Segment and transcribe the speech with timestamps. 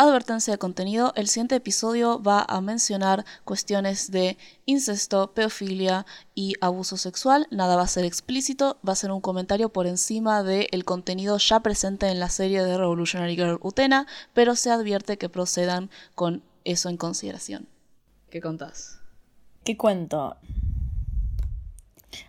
[0.00, 6.96] Advertencia de contenido, el siguiente episodio va a mencionar cuestiones de incesto, pedofilia y abuso
[6.96, 7.46] sexual.
[7.50, 11.60] Nada va a ser explícito, va a ser un comentario por encima del contenido ya
[11.60, 16.88] presente en la serie de Revolutionary Girl Utena, pero se advierte que procedan con eso
[16.88, 17.68] en consideración.
[18.30, 19.00] ¿Qué contás?
[19.64, 20.38] ¿Qué cuento?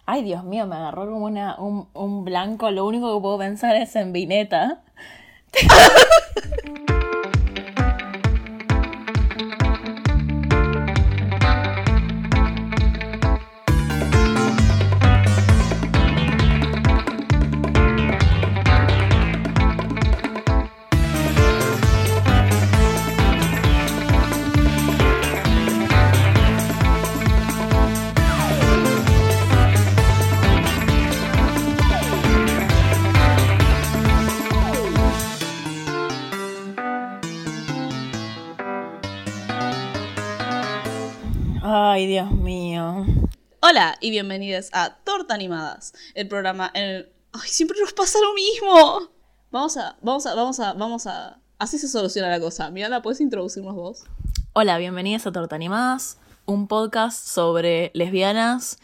[0.05, 2.69] Ay, Dios mío, me agarró como una, un, un blanco.
[2.69, 4.83] Lo único que puedo pensar es en Vineta.
[42.11, 43.05] Dios mío.
[43.61, 47.09] Hola y bienvenidos a Torta Animadas, el programa en el...
[47.31, 49.09] ¡Ay, siempre nos pasa lo mismo!
[49.49, 51.39] Vamos a, vamos a, vamos a, vamos a...
[51.57, 52.69] Así se soluciona la cosa.
[52.69, 54.03] Miranda, ¿puedes introducirnos vos?
[54.51, 58.79] Hola, bienvenidos a Torta Animadas, un podcast sobre lesbianas.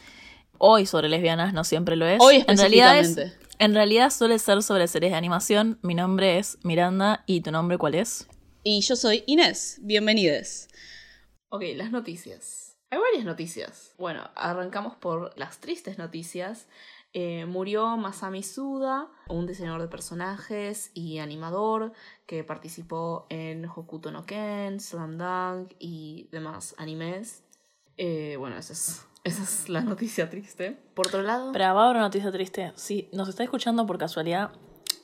[0.57, 2.21] Hoy sobre lesbianas, no siempre lo es.
[2.21, 3.45] Hoy en realidad, es- específicamente.
[3.59, 5.79] en realidad suele ser sobre series de animación.
[5.81, 8.25] Mi nombre es Miranda y tu nombre cuál es?
[8.63, 9.79] Y yo soy Inés.
[9.81, 10.69] Bienvenides.
[11.49, 12.66] Ok, las noticias.
[12.89, 13.93] Hay varias noticias.
[13.97, 16.67] Bueno, arrancamos por las tristes noticias.
[17.11, 21.91] Eh, murió Masami Suda, un diseñador de personajes y animador
[22.25, 27.43] que participó en Hokuto no Ken, Slam Dunk y demás animes.
[27.97, 30.77] Eh, bueno, esa es, esa es la noticia triste.
[30.93, 32.71] Por otro lado, Pero va una noticia triste.
[32.75, 34.51] Si nos está escuchando por casualidad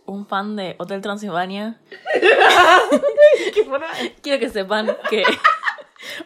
[0.06, 1.82] un fan de Hotel Transilvania,
[4.22, 5.24] quiero que sepan que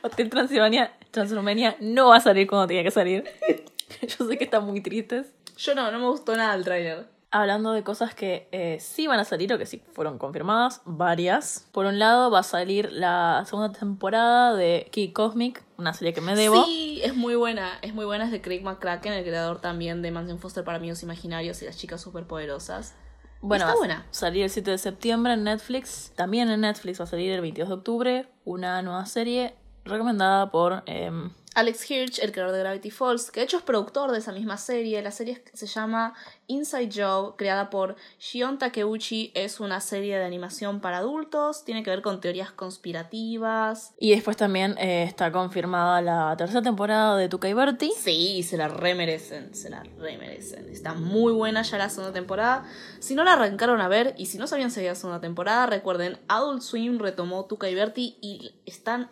[0.02, 3.24] Hotel Transilvania, Transilvania no va a salir cuando tenía que salir.
[4.02, 5.34] Yo sé que están muy tristes.
[5.58, 7.08] yo no, no me gustó nada el tráiler.
[7.30, 11.68] Hablando de cosas que eh, sí van a salir o que sí fueron confirmadas, varias.
[11.74, 16.22] Por un lado va a salir la segunda temporada de Key Cosmic, una serie que
[16.22, 16.64] me debo.
[16.66, 17.80] Sí, es muy buena.
[17.82, 18.26] Es muy buena.
[18.26, 21.78] Es de Craig McCracken, el creador también de Mansion Foster para Amigos Imaginarios y las
[21.78, 22.96] chicas superpoderosas.
[23.42, 24.06] Bueno, Está va a buena.
[24.10, 26.12] salir el 7 de septiembre en Netflix.
[26.16, 29.54] También en Netflix va a salir el 22 de octubre una nueva serie
[29.88, 30.84] recomendada por...
[30.86, 34.32] em, Alex Hirsch, el creador de Gravity Falls, que de hecho es productor de esa
[34.32, 35.02] misma serie.
[35.02, 36.14] La serie se llama
[36.46, 39.32] Inside Job, creada por Shion Takeuchi.
[39.34, 41.66] Es una serie de animación para adultos.
[41.66, 43.96] Tiene que ver con teorías conspirativas.
[43.98, 47.92] y después también eh, está confirmada la tercera temporada de Tuca y Bertie.
[47.98, 50.70] Sí, se la remerecen, se la remerecen.
[50.70, 52.66] Está muy buena ya la segunda temporada.
[53.00, 56.20] Si no la arrancaron a ver y si no sabían si había segunda temporada, recuerden,
[56.28, 59.10] Adult Swim retomó Tuca y Bertie y están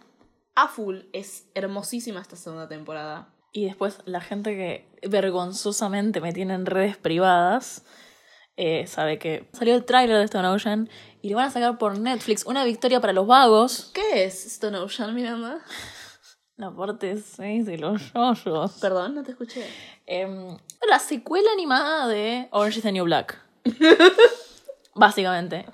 [0.56, 1.02] a full.
[1.14, 3.30] Es hermosísima esta segunda temporada.
[3.52, 7.86] Y después la gente que vergonzosamente me tiene en redes privadas
[8.58, 10.90] eh, sabe que salió el tráiler de Stone Ocean
[11.22, 12.46] y lo van a sacar por Netflix.
[12.46, 13.92] Una victoria para los vagos.
[13.94, 15.60] ¿Qué es Stone Ocean, Miranda?
[16.58, 18.80] La parte 6 de los yoyos.
[18.80, 19.68] Perdón, no te escuché.
[20.06, 20.58] Em,
[20.90, 23.38] la secuela animada de Orange is the New Black.
[24.96, 25.66] Básicamente.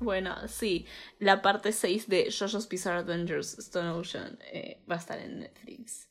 [0.00, 0.86] Bueno, sí,
[1.18, 6.08] la parte 6 de JoJo's Bizarre Adventures Stone Ocean eh, va a estar en Netflix.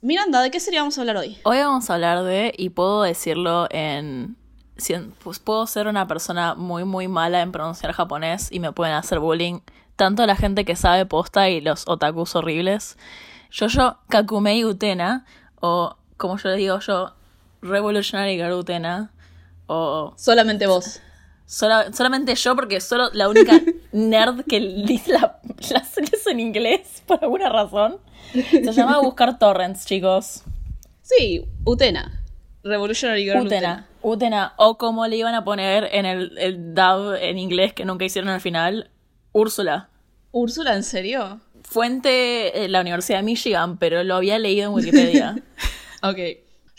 [0.00, 1.38] Miranda, ¿de qué serie vamos a hablar hoy?
[1.44, 4.36] Hoy vamos a hablar de, y puedo decirlo en...
[5.22, 9.18] Pues puedo ser una persona muy, muy mala en pronunciar japonés y me pueden hacer
[9.18, 9.60] bullying.
[9.94, 12.96] Tanto la gente que sabe posta y los otakus horribles.
[13.50, 15.26] Yoyo Kakumei Utena,
[15.60, 17.14] o como yo le digo yo,
[17.60, 19.12] Revolutionary Girl Utena,
[19.66, 21.02] o Solamente vos.
[21.50, 23.60] Sola- solamente yo porque solo la única
[23.92, 25.40] nerd que dice la-
[25.70, 27.98] las series en inglés por alguna razón.
[28.32, 30.42] Se llama Buscar Torrents, chicos.
[31.02, 32.22] Sí, Utena.
[32.62, 37.38] Revolutionary Girl Utena, Utena, o como le iban a poner en el, el dub en
[37.38, 38.90] inglés que nunca hicieron al final,
[39.32, 39.88] Úrsula.
[40.30, 41.40] Úrsula, ¿en serio?
[41.64, 45.36] Fuente eh, la Universidad de Michigan, pero lo había leído en Wikipedia.
[46.02, 46.16] Ok.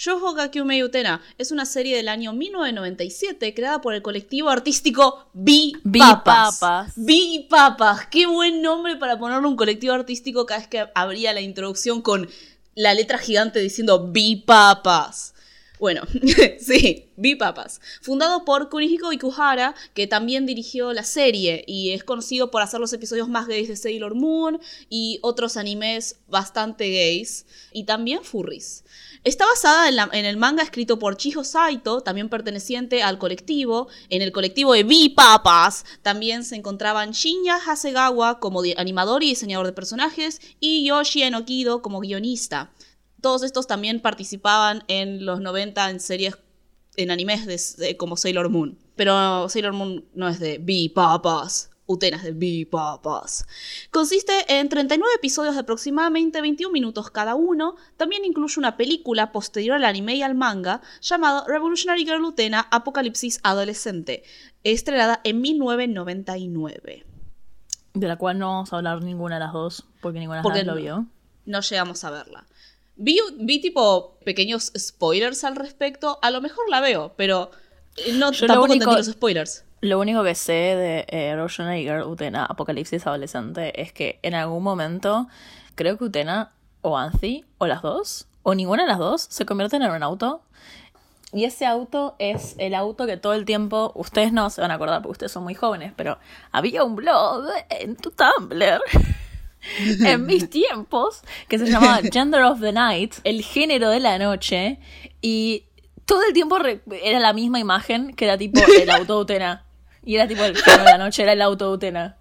[0.03, 5.27] Shoujo Gakyumei Utena es una serie del año 1997 creada por el colectivo artístico.
[5.33, 6.93] B-Papas.
[6.95, 8.07] B-Papas.
[8.07, 12.27] Qué buen nombre para ponerle un colectivo artístico cada vez que abría la introducción con
[12.73, 15.35] la letra gigante diciendo B-Papas.
[15.81, 16.03] Bueno,
[16.59, 17.81] sí, Bipapas.
[18.03, 22.93] Fundado por Kunihiko Ikuhara, que también dirigió la serie y es conocido por hacer los
[22.93, 28.83] episodios más gays de Sailor Moon y otros animes bastante gays y también furries.
[29.23, 33.87] Está basada en, el manga escrito por Chiho Saito, también perteneciente al colectivo.
[34.09, 39.73] En el colectivo de B-Papas también se encontraban Shinya Hasegawa como animador y diseñador de
[39.73, 42.71] personajes y Yoshi Enokido como guionista.
[43.21, 46.37] Todos estos también participaban en los 90 en series,
[46.97, 48.77] en animes como Sailor Moon.
[48.95, 51.69] Pero Sailor Moon no es de B-Papas.
[51.87, 53.45] Utenas de B-Papas.
[53.91, 57.75] Consiste en 39 episodios de aproximadamente 21 minutos cada uno.
[57.97, 63.41] También incluye una película posterior al anime y al manga llamado Revolutionary Girl Utena Apocalipsis
[63.43, 64.23] Adolescente,
[64.63, 67.05] estrenada en 1999.
[67.93, 70.57] De la cual no vamos a hablar ninguna de las dos, porque ninguna de las
[70.57, 71.07] dos lo vio.
[71.45, 72.45] No llegamos a verla.
[73.03, 76.19] Vi, vi, tipo pequeños spoilers al respecto.
[76.21, 77.49] A lo mejor la veo, pero
[78.13, 79.65] no, tampoco entendí los spoilers.
[79.81, 81.35] Lo único que sé de eh,
[81.81, 85.27] Girl, Utena, Apocalipsis Adolescente, es que en algún momento,
[85.73, 86.51] creo que Utena
[86.81, 90.43] o Anzi, o las dos, o ninguna de las dos, se convierten en un auto.
[91.33, 94.75] Y ese auto es el auto que todo el tiempo, ustedes no se van a
[94.75, 96.19] acordar porque ustedes son muy jóvenes, pero
[96.51, 98.79] había un blog en tu Tumblr
[99.77, 104.79] en mis tiempos que se llamaba Gender of the Night, el género de la noche,
[105.21, 105.65] y
[106.05, 106.57] todo el tiempo
[107.03, 109.65] era la misma imagen que era tipo el auto Utena.
[110.03, 112.17] Y era tipo el de la noche, era el auto de Utena.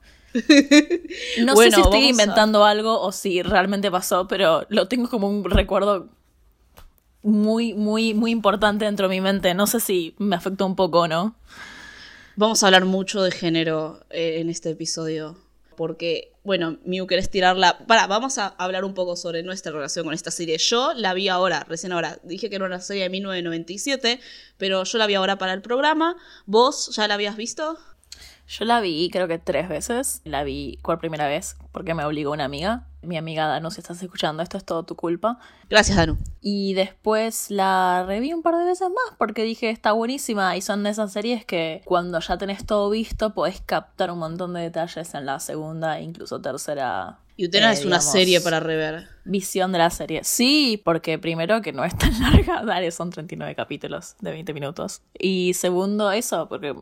[1.43, 5.45] No sé si estoy inventando algo o si realmente pasó, pero lo tengo como un
[5.45, 6.09] recuerdo
[7.23, 9.55] muy, muy, muy importante dentro de mi mente.
[9.55, 11.35] No sé si me afectó un poco o no.
[12.37, 15.37] Vamos a hablar mucho de género eh, en este episodio
[15.77, 17.79] porque, bueno, Miu, ¿querés tirarla?
[17.87, 20.57] Para, vamos a hablar un poco sobre nuestra relación con esta serie.
[20.57, 22.19] Yo la vi ahora, recién ahora.
[22.23, 24.21] Dije que era una serie de 1997,
[24.57, 26.17] pero yo la vi ahora para el programa.
[26.47, 27.79] ¿Vos ya la habías visto?
[28.51, 30.23] Yo la vi creo que tres veces.
[30.25, 32.89] La vi por primera vez porque me obligó una amiga.
[33.01, 35.39] Mi amiga Danu, si estás escuchando esto, es todo tu culpa.
[35.69, 36.19] Gracias, Danu.
[36.41, 40.57] Y después la reví un par de veces más porque dije, está buenísima.
[40.57, 44.53] Y son de esas series que cuando ya tenés todo visto, podés captar un montón
[44.55, 49.09] de detalles en la segunda, incluso tercera y Utena es una serie para rever.
[49.25, 50.21] Visión de la serie.
[50.25, 55.01] Sí, porque primero que no es tan larga, dale, son 39 capítulos de 20 minutos.
[55.19, 56.75] Y segundo, eso, porque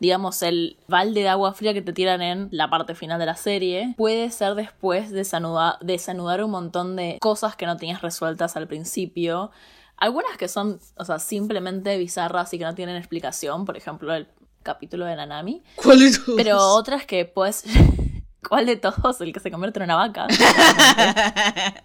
[0.00, 3.36] digamos, el balde de agua fría que te tiran en la parte final de la
[3.36, 8.66] serie, puede ser después desanudar, desanudar un montón de cosas que no tenías resueltas al
[8.66, 9.52] principio.
[9.96, 14.26] Algunas que son, o sea, simplemente bizarras y que no tienen explicación, por ejemplo, el
[14.62, 15.62] capítulo de Nanami.
[15.76, 16.36] ¿Cuál de todos?
[16.36, 17.64] Pero otras que pues
[18.48, 19.20] ¿Cuál de todos?
[19.20, 20.26] El que se convierte en una vaca.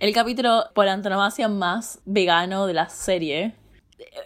[0.00, 3.54] el capítulo por antonomasia más vegano de la serie.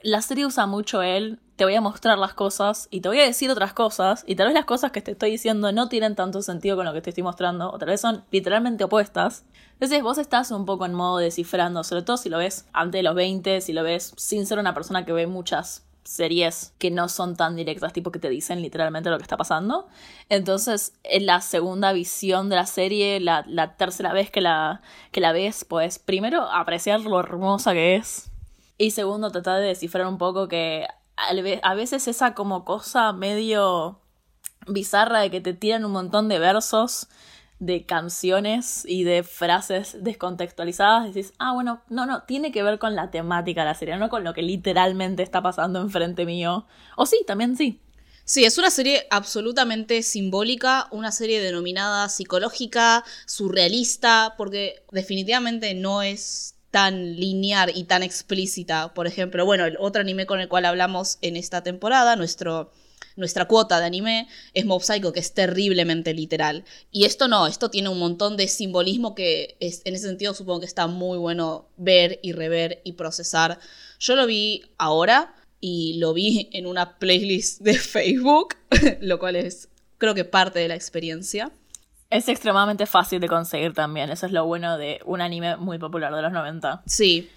[0.02, 3.24] La serie usa mucho él te voy a mostrar las cosas y te voy a
[3.24, 6.40] decir otras cosas y tal vez las cosas que te estoy diciendo no tienen tanto
[6.40, 9.44] sentido con lo que te estoy mostrando o tal vez son literalmente opuestas.
[9.72, 13.02] Entonces vos estás un poco en modo descifrando, sobre todo si lo ves antes de
[13.02, 17.08] los 20, si lo ves sin ser una persona que ve muchas series que no
[17.08, 19.88] son tan directas, tipo que te dicen literalmente lo que está pasando.
[20.28, 25.20] Entonces, en la segunda visión de la serie, la, la tercera vez que la, que
[25.20, 28.30] la ves, pues primero apreciar lo hermosa que es.
[28.78, 30.86] Y segundo, tratar de descifrar un poco que
[31.62, 34.00] a veces esa como cosa medio
[34.66, 37.08] bizarra de que te tiran un montón de versos
[37.58, 42.94] de canciones y de frases descontextualizadas, decís, ah, bueno, no, no, tiene que ver con
[42.94, 46.66] la temática de la serie, no con lo que literalmente está pasando enfrente mío.
[46.96, 47.80] O sí, también sí.
[48.24, 56.57] Sí, es una serie absolutamente simbólica, una serie denominada psicológica, surrealista, porque definitivamente no es
[56.70, 58.92] tan lineal y tan explícita.
[58.94, 62.70] Por ejemplo, bueno, el otro anime con el cual hablamos en esta temporada, nuestro,
[63.16, 66.64] nuestra cuota de anime, es Mob Psycho, que es terriblemente literal.
[66.90, 70.60] Y esto no, esto tiene un montón de simbolismo que es, en ese sentido supongo
[70.60, 73.58] que está muy bueno ver y rever y procesar.
[73.98, 78.56] Yo lo vi ahora y lo vi en una playlist de Facebook,
[79.00, 81.52] lo cual es creo que parte de la experiencia.
[82.10, 84.10] Es extremadamente fácil de conseguir también.
[84.10, 86.82] Eso es lo bueno de un anime muy popular de los 90.
[86.86, 87.30] Sí.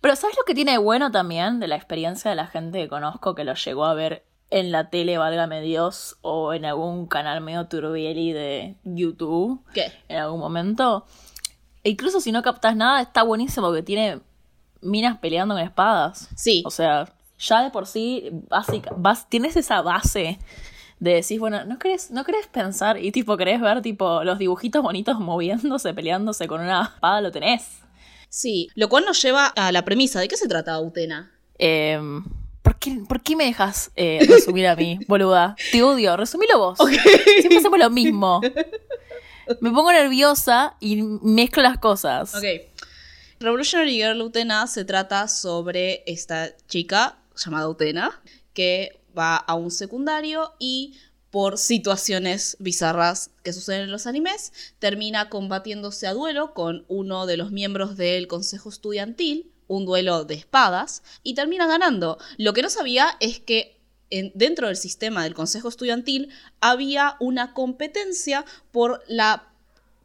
[0.00, 3.34] Pero ¿sabes lo que tiene bueno también de la experiencia de la gente que conozco
[3.34, 7.66] que lo llegó a ver en la tele, válgame Dios, o en algún canal medio
[7.66, 9.62] turbieli de YouTube?
[9.72, 9.92] ¿Qué?
[10.08, 11.04] En algún momento.
[11.84, 14.20] E incluso si no captas nada, está buenísimo que tiene
[14.80, 16.28] minas peleando con espadas.
[16.34, 16.62] Sí.
[16.66, 18.90] O sea, ya de por sí, básica,
[19.28, 20.38] tienes esa base
[21.00, 24.82] de decir, bueno, ¿no querés, ¿no querés pensar y tipo querés ver tipo los dibujitos
[24.82, 27.20] bonitos moviéndose, peleándose con una espada?
[27.20, 27.80] Lo tenés.
[28.28, 30.20] Sí, lo cual nos lleva a la premisa.
[30.20, 31.32] ¿De qué se trata Utena?
[31.58, 31.98] Eh,
[32.62, 35.56] ¿por, qué, ¿Por qué me dejas eh, resumir a mí, boluda?
[35.72, 36.78] Te odio, resumilo vos.
[36.78, 38.40] Siempre hacemos lo mismo.
[39.60, 42.34] Me pongo nerviosa y mezclo las cosas.
[42.34, 42.44] Ok.
[43.40, 48.20] Revolutionary Girl Utena se trata sobre esta chica llamada Utena
[48.52, 50.94] que va a un secundario y
[51.30, 57.36] por situaciones bizarras que suceden en los animes, termina combatiéndose a duelo con uno de
[57.36, 62.18] los miembros del consejo estudiantil, un duelo de espadas, y termina ganando.
[62.38, 63.78] Lo que no sabía es que
[64.10, 69.48] dentro del sistema del consejo estudiantil había una competencia por la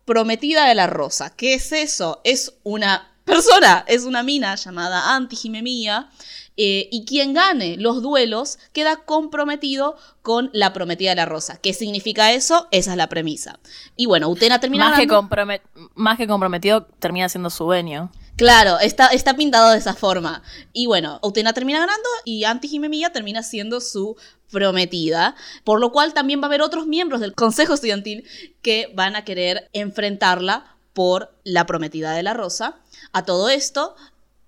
[0.04, 1.34] prometida de la rosa.
[1.34, 2.20] ¿Qué es eso?
[2.26, 6.10] Es una persona, es una mina llamada Antihimemia,
[6.56, 11.58] eh, y quien gane los duelos queda comprometido con la prometida de la rosa.
[11.58, 12.68] ¿Qué significa eso?
[12.70, 13.60] Esa es la premisa.
[13.96, 15.62] Y bueno, Utena termina más, que,
[15.96, 18.12] más que comprometido, termina siendo su dueño.
[18.36, 20.44] Claro, está, está pintado de esa forma.
[20.74, 24.16] Y bueno, Utena termina ganando y Antihimemia termina siendo su
[24.52, 28.26] prometida, por lo cual también va a haber otros miembros del Consejo Estudiantil
[28.62, 32.78] que van a querer enfrentarla por la prometida de la rosa.
[33.12, 33.96] A todo esto,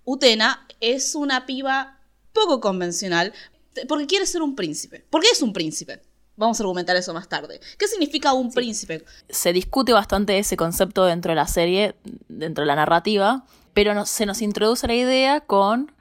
[0.04, 2.00] Utena es una piba
[2.34, 3.34] poco convencional,
[3.88, 5.06] porque quiere ser un príncipe.
[5.10, 6.02] ¿Por qué es un príncipe?
[6.38, 7.62] Vamos a argumentar eso más tarde.
[7.78, 9.06] ¿Qué significa un príncipe?
[9.30, 11.96] Se discute bastante ese concepto dentro de la serie,
[12.28, 15.92] dentro de la narrativa, pero se nos introduce la idea con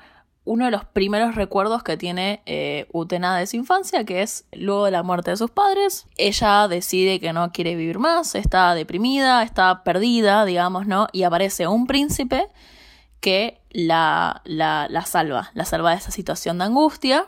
[0.45, 4.85] uno de los primeros recuerdos que tiene eh, Utena de su infancia, que es luego
[4.85, 6.07] de la muerte de sus padres.
[6.17, 11.09] Ella decide que no quiere vivir más, está deprimida, está perdida, digamos, ¿no?
[11.13, 12.49] Y aparece un príncipe
[13.21, 17.27] que la, la, la salva, la salva de esa situación de angustia.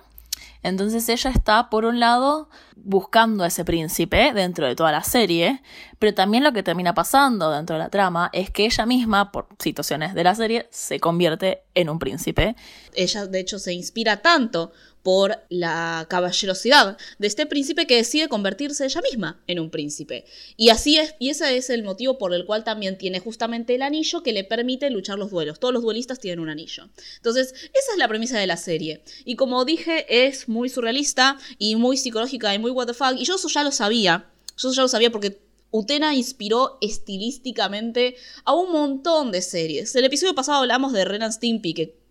[0.66, 5.62] Entonces ella está, por un lado, buscando a ese príncipe dentro de toda la serie,
[6.00, 9.46] pero también lo que termina pasando dentro de la trama es que ella misma, por
[9.60, 12.56] situaciones de la serie, se convierte en un príncipe.
[12.94, 14.72] Ella, de hecho, se inspira tanto
[15.06, 20.24] por la caballerosidad de este príncipe que decide convertirse ella misma en un príncipe.
[20.56, 23.82] Y así es, y ese es el motivo por el cual también tiene justamente el
[23.82, 25.60] anillo que le permite luchar los duelos.
[25.60, 26.88] Todos los duelistas tienen un anillo.
[27.18, 29.04] Entonces, esa es la premisa de la serie.
[29.24, 33.14] Y como dije, es muy surrealista y muy psicológica y muy what the fuck.
[33.16, 34.28] Y yo eso ya lo sabía.
[34.56, 35.38] Yo eso ya lo sabía porque
[35.70, 39.94] Utena inspiró estilísticamente a un montón de series.
[39.94, 42.05] El episodio pasado hablamos de Renan Stimpy, que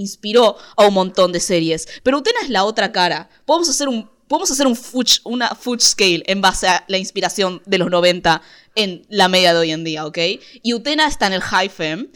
[0.00, 1.86] inspiró a un montón de series.
[2.02, 3.28] Pero Utena es la otra cara.
[3.44, 4.78] Podemos hacer un, podemos hacer un
[5.24, 8.42] una Fuch scale en base a la inspiración de los 90
[8.76, 10.18] en la media de hoy en día, ¿ok?
[10.62, 12.10] Y Utena está en el high fem.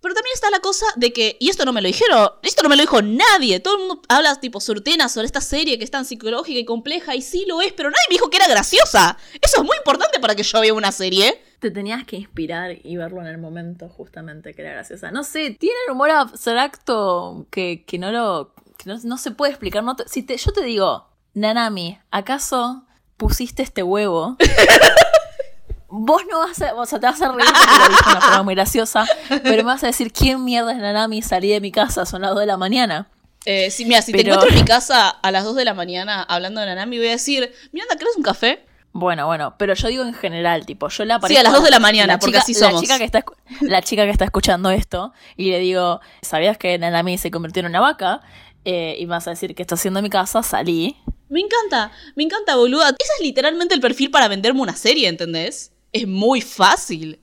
[0.00, 2.68] Pero también está la cosa de que, y esto no me lo dijeron, esto no
[2.68, 5.84] me lo dijo nadie, todo el mundo habla tipo sobre Utena, sobre esta serie que
[5.84, 8.46] es tan psicológica y compleja, y sí lo es, pero nadie me dijo que era
[8.46, 9.18] graciosa.
[9.40, 12.96] Eso es muy importante para que yo vea una serie te tenías que inspirar y
[12.96, 15.10] verlo en el momento justamente que era graciosa.
[15.10, 19.82] No sé, tiene un humor abstracto que, que no lo que no, se puede explicar.
[19.82, 22.84] No si te, yo te digo, Nanami, ¿acaso
[23.16, 24.36] pusiste este huevo?
[25.88, 28.20] Vos no vas a, o sea, te vas a reír porque lo dije de una
[28.20, 31.22] forma muy graciosa, pero me vas a decir, ¿quién mierda es Nanami?
[31.22, 33.08] Salí de mi casa, son las 2 de la mañana.
[33.46, 36.22] Eh, sí, mira, si te encuentro en mi casa a las 2 de la mañana
[36.24, 38.65] hablando de Nanami, voy a decir, Miranda, ¿querés un café?
[38.98, 41.70] Bueno, bueno, pero yo digo en general, tipo, yo la Sí, a las 2 de
[41.70, 42.74] la mañana, porque así somos.
[42.74, 43.24] La chica, que está,
[43.60, 47.66] la chica que está escuchando esto, y le digo, ¿sabías que Nanami se convirtió en
[47.66, 48.22] una vaca?
[48.64, 50.96] Eh, y vas a decir que está haciendo mi casa, salí.
[51.28, 52.88] Me encanta, me encanta, boluda.
[52.88, 55.72] Ese es literalmente el perfil para venderme una serie, ¿entendés?
[55.92, 57.20] Es muy fácil.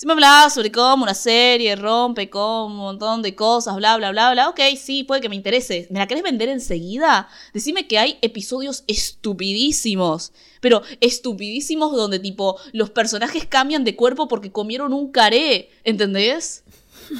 [0.00, 4.12] Si me hablabas sobre cómo una serie rompe con un montón de cosas, bla, bla,
[4.12, 4.48] bla, bla.
[4.48, 5.88] Ok, sí, puede que me interese.
[5.90, 7.28] ¿Me la querés vender enseguida?
[7.52, 10.32] Decime que hay episodios estupidísimos.
[10.62, 15.68] Pero estupidísimos donde tipo los personajes cambian de cuerpo porque comieron un caré.
[15.84, 16.64] ¿Entendés?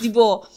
[0.00, 0.48] tipo...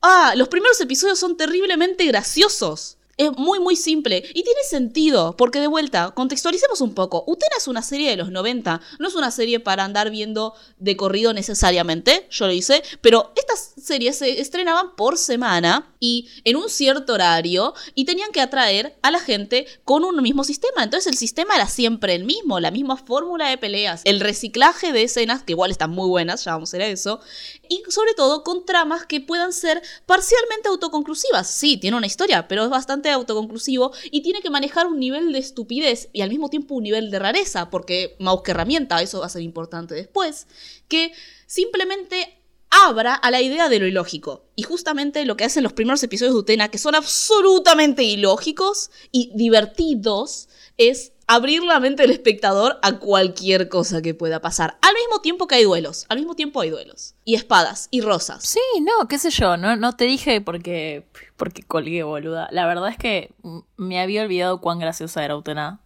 [0.00, 2.96] Ah, los primeros episodios son terriblemente graciosos.
[3.18, 4.22] Es muy, muy simple.
[4.34, 7.24] Y tiene sentido, porque de vuelta, contextualicemos un poco.
[7.26, 10.96] Utena es una serie de los 90, no es una serie para andar viendo de
[10.96, 16.68] corrido necesariamente, yo lo hice, pero estas series se estrenaban por semana y en un
[16.68, 20.84] cierto horario y tenían que atraer a la gente con un mismo sistema.
[20.84, 25.04] Entonces el sistema era siempre el mismo, la misma fórmula de peleas, el reciclaje de
[25.04, 27.20] escenas, que igual están muy buenas, ya vamos a ir a eso,
[27.68, 31.48] y sobre todo con tramas que puedan ser parcialmente autoconclusivas.
[31.48, 35.38] Sí, tiene una historia, pero es bastante autoconclusivo y tiene que manejar un nivel de
[35.38, 39.26] estupidez y al mismo tiempo un nivel de rareza, porque mouse que herramienta, eso va
[39.26, 40.46] a ser importante después,
[40.88, 41.12] que
[41.46, 44.44] simplemente abra a la idea de lo ilógico.
[44.54, 49.30] Y justamente lo que hacen los primeros episodios de Utena, que son absolutamente ilógicos y
[49.34, 54.78] divertidos, es abrir la mente del espectador a cualquier cosa que pueda pasar.
[54.82, 57.14] Al mismo tiempo que hay duelos, al mismo tiempo hay duelos.
[57.24, 58.44] Y espadas, y rosas.
[58.44, 61.06] Sí, no, qué sé yo, no, no te dije porque,
[61.36, 62.48] porque colgué, boluda.
[62.50, 63.32] La verdad es que
[63.76, 65.80] me había olvidado cuán graciosa era Utena.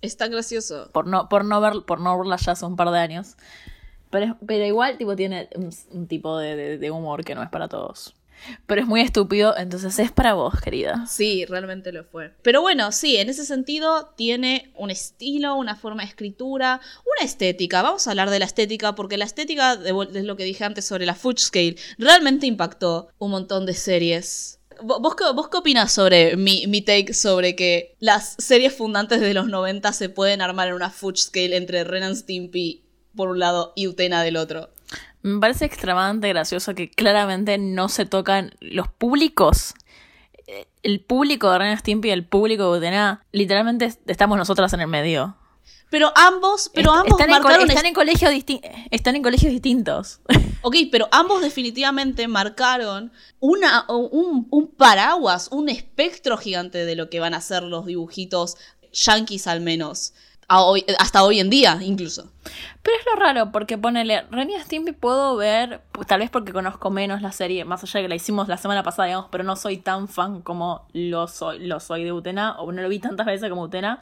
[0.00, 0.90] Es tan gracioso.
[0.92, 3.36] Por no, por no, ver, por no verla ya hace un par de años.
[4.10, 8.14] Pero, pero igual, tipo, tiene un, tipo de humor que no es para todos
[8.66, 11.06] pero es muy estúpido, entonces es para vos, querida.
[11.06, 12.32] Sí, realmente lo fue.
[12.42, 16.80] Pero bueno, sí, en ese sentido tiene un estilo, una forma de escritura,
[17.18, 17.82] una estética.
[17.82, 21.06] Vamos a hablar de la estética porque la estética, es lo que dije antes sobre
[21.06, 24.58] la Full Scale, realmente impactó un montón de series.
[24.82, 29.34] ¿Vos qué, ¿Vos qué opinas sobre mi, mi, take sobre que las series fundantes de
[29.34, 32.82] los 90 se pueden armar en una Full Scale entre Ren and Stimpy
[33.14, 34.70] por un lado y Utena del otro?
[35.22, 39.74] Me parece extremadamente gracioso que claramente no se tocan los públicos.
[40.46, 44.80] Eh, el público de Ren Stimpy y el público de Utena, literalmente estamos nosotras en
[44.80, 45.36] el medio.
[45.90, 48.32] Pero ambos, pero ambos están, marcaron en están, en colegios
[48.90, 50.20] están en colegios distintos.
[50.64, 53.10] Ok, pero ambos definitivamente marcaron
[53.40, 58.56] una, un, un paraguas, un espectro gigante de lo que van a ser los dibujitos
[58.92, 60.14] yankees al menos
[60.98, 62.30] hasta hoy en día, incluso.
[62.82, 66.90] Pero es lo raro, porque ponele, Renny Stimpy puedo ver, pues, tal vez porque conozco
[66.90, 69.56] menos la serie, más allá de que la hicimos la semana pasada, digamos, pero no
[69.56, 73.26] soy tan fan como lo soy, lo soy de Utena, o no lo vi tantas
[73.26, 74.00] veces como Utena.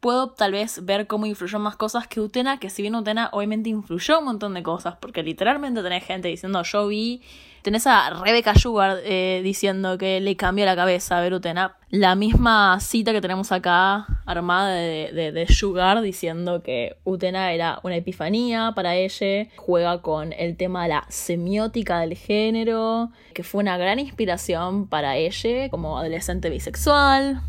[0.00, 3.70] Puedo tal vez ver cómo influyó más cosas que Utena, que si bien Utena obviamente
[3.70, 7.22] influyó un montón de cosas, porque literalmente tenés gente diciendo yo vi
[7.66, 11.74] Tenés a Rebecca Sugar eh, diciendo que le cambió la cabeza a Berutena.
[11.90, 17.96] La misma cita que tenemos acá armada de, de, Sugar diciendo que Utena era una
[17.96, 19.48] epifanía para ella.
[19.56, 25.16] Juega con el tema de la semiótica del género, que fue una gran inspiración para
[25.16, 27.42] ella como adolescente bisexual.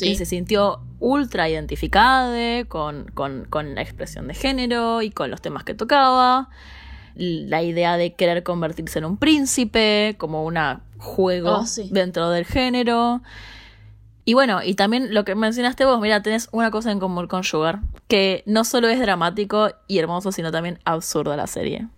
[0.00, 0.12] Sí.
[0.12, 5.40] Que se sintió ultra identificada con, con, con la expresión de género y con los
[5.40, 6.48] temas que tocaba
[7.14, 10.56] la idea de querer convertirse en un príncipe, como un
[10.98, 13.20] juego oh, dentro del género.
[14.24, 17.42] Y bueno, y también lo que mencionaste vos, mira, tenés una cosa en común con
[17.42, 21.88] Sugar, que no solo es dramático y hermoso, sino también absurdo la serie.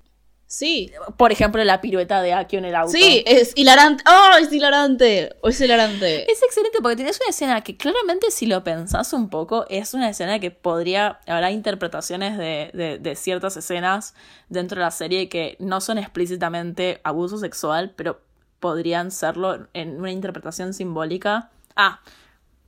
[0.52, 0.92] Sí.
[1.16, 2.92] Por ejemplo, la pirueta de Akio en el auto.
[2.92, 4.04] Sí, es hilarante.
[4.06, 5.34] ¡Oh, es hilarante!
[5.42, 6.30] Es hilarante.
[6.30, 10.10] Es excelente porque tienes una escena que claramente si lo pensás un poco, es una
[10.10, 11.20] escena que podría...
[11.26, 14.14] Habrá interpretaciones de, de, ciertas escenas
[14.50, 18.20] dentro de la serie que no son explícitamente abuso sexual, pero
[18.60, 21.48] podrían serlo en una interpretación simbólica.
[21.76, 22.02] Ah,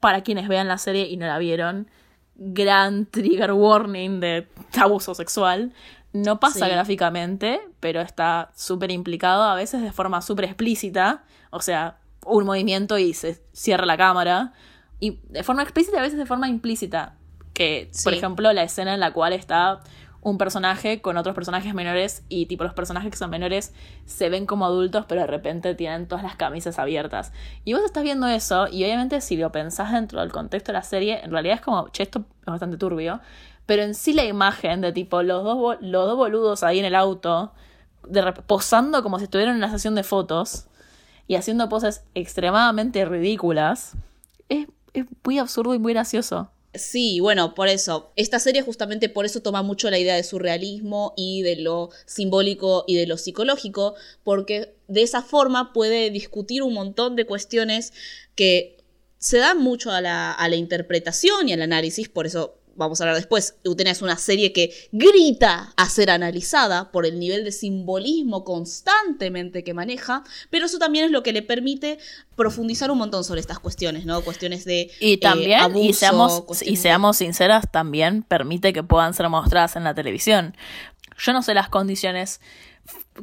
[0.00, 1.90] para quienes vean la serie y no la vieron,
[2.34, 4.48] gran trigger warning de
[4.80, 5.74] abuso sexual.
[6.14, 11.98] No pasa gráficamente, pero está súper implicado, a veces de forma súper explícita, o sea,
[12.24, 14.52] un movimiento y se cierra la cámara,
[15.00, 17.16] y de forma explícita, a veces de forma implícita,
[17.52, 19.80] que, por ejemplo, la escena en la cual está
[20.24, 23.74] un personaje con otros personajes menores y tipo los personajes que son menores
[24.06, 27.32] se ven como adultos pero de repente tienen todas las camisas abiertas.
[27.64, 30.82] Y vos estás viendo eso y obviamente si lo pensás dentro del contexto de la
[30.82, 33.20] serie, en realidad es como, che, esto es bastante turbio.
[33.66, 36.94] Pero en sí la imagen de tipo los dos, los dos boludos ahí en el
[36.94, 37.52] auto,
[38.06, 40.66] de posando como si estuvieran en una sesión de fotos
[41.26, 43.92] y haciendo poses extremadamente ridículas,
[44.48, 46.50] es, es muy absurdo y muy gracioso.
[46.74, 48.10] Sí, bueno, por eso.
[48.16, 52.84] Esta serie justamente por eso toma mucho la idea de surrealismo y de lo simbólico
[52.88, 57.92] y de lo psicológico, porque de esa forma puede discutir un montón de cuestiones
[58.34, 58.76] que
[59.18, 63.04] se dan mucho a la, a la interpretación y al análisis, por eso vamos a
[63.04, 67.52] hablar después, Utena es una serie que grita a ser analizada por el nivel de
[67.52, 71.98] simbolismo constantemente que maneja, pero eso también es lo que le permite
[72.36, 74.20] profundizar un montón sobre estas cuestiones, ¿no?
[74.22, 79.28] Cuestiones de y también eh, y seamos y seamos sinceras también permite que puedan ser
[79.28, 80.56] mostradas en la televisión.
[81.18, 82.40] Yo no sé las condiciones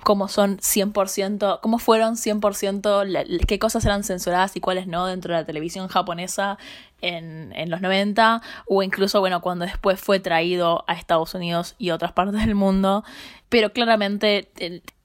[0.04, 5.42] cómo son 100%, cómo fueron 100%, qué cosas eran censuradas y cuáles no dentro de
[5.42, 6.58] la televisión japonesa
[7.02, 11.92] en, en, los 90, o incluso, bueno, cuando después fue traído a Estados Unidos y
[11.92, 13.04] otras partes del mundo.
[13.50, 14.50] Pero claramente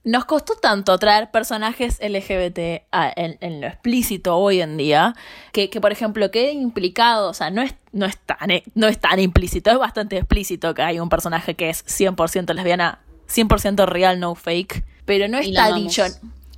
[0.05, 5.15] nos costó tanto traer personajes LGBT en, lo explícito hoy en día,
[5.53, 9.01] que, que, por ejemplo quede implicado, o sea, no es, no, es tan, no es
[9.01, 14.21] tan implícito, es bastante explícito que hay un personaje que es 100% lesbiana 100% real,
[14.21, 14.85] no fake.
[15.05, 16.05] Pero no está dicho.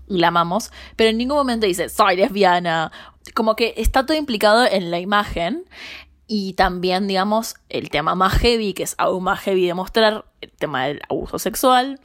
[0.08, 0.72] Y la amamos.
[0.96, 2.90] Pero en ningún momento dice, soy lesbiana.
[3.34, 5.64] Como que está todo implicado en la imagen.
[6.26, 10.50] Y también, digamos, el tema más heavy, que es aún más heavy de mostrar, el
[10.50, 12.00] tema del abuso sexual.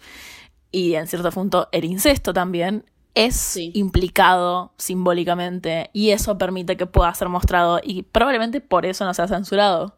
[0.71, 7.13] Y en cierto punto el incesto también es implicado simbólicamente y eso permite que pueda
[7.13, 9.95] ser mostrado y probablemente por eso no se ha censurado.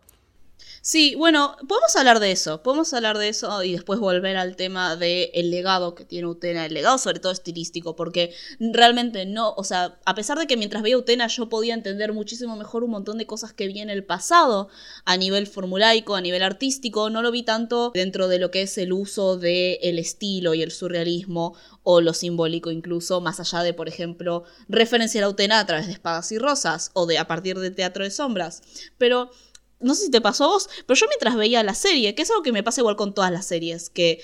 [0.87, 4.95] Sí, bueno, podemos hablar de eso, podemos hablar de eso y después volver al tema
[4.95, 9.63] del el legado que tiene Utena, el legado sobre todo estilístico, porque realmente no, o
[9.63, 13.17] sea, a pesar de que mientras veía Utena yo podía entender muchísimo mejor un montón
[13.17, 14.69] de cosas que vi en el pasado
[15.05, 18.77] a nivel formulaico, a nivel artístico, no lo vi tanto dentro de lo que es
[18.77, 23.73] el uso del el estilo y el surrealismo o lo simbólico incluso, más allá de,
[23.73, 27.57] por ejemplo, referenciar a Utena a través de espadas y rosas o de a partir
[27.57, 28.61] de teatro de sombras,
[28.99, 29.31] pero
[29.79, 32.31] no sé si te pasó a vos, pero yo mientras veía la serie, que es
[32.31, 34.21] algo que me pasa igual con todas las series, que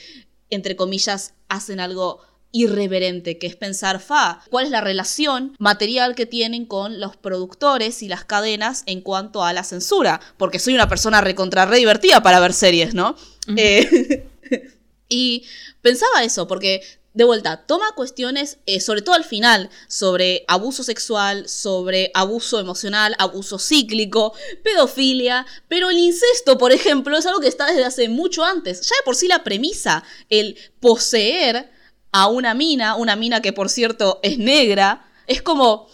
[0.50, 6.26] entre comillas hacen algo irreverente, que es pensar, fa, ¿cuál es la relación material que
[6.26, 10.20] tienen con los productores y las cadenas en cuanto a la censura?
[10.38, 13.16] Porque soy una persona recontra re divertida para ver series, ¿no?
[13.56, 14.28] Eh,
[15.10, 15.46] y
[15.82, 16.82] pensaba eso, porque
[17.14, 23.16] de vuelta, toma cuestiones, eh, sobre todo al final, sobre abuso sexual, sobre abuso emocional,
[23.20, 28.46] abuso cíclico, pedofilia, pero el incesto, por ejemplo, es algo que está desde hace mucho
[28.46, 28.82] antes.
[28.82, 31.72] Ya de por sí la premisa, el poseer
[32.14, 35.90] a una mina, una mina que por cierto es negra, es como...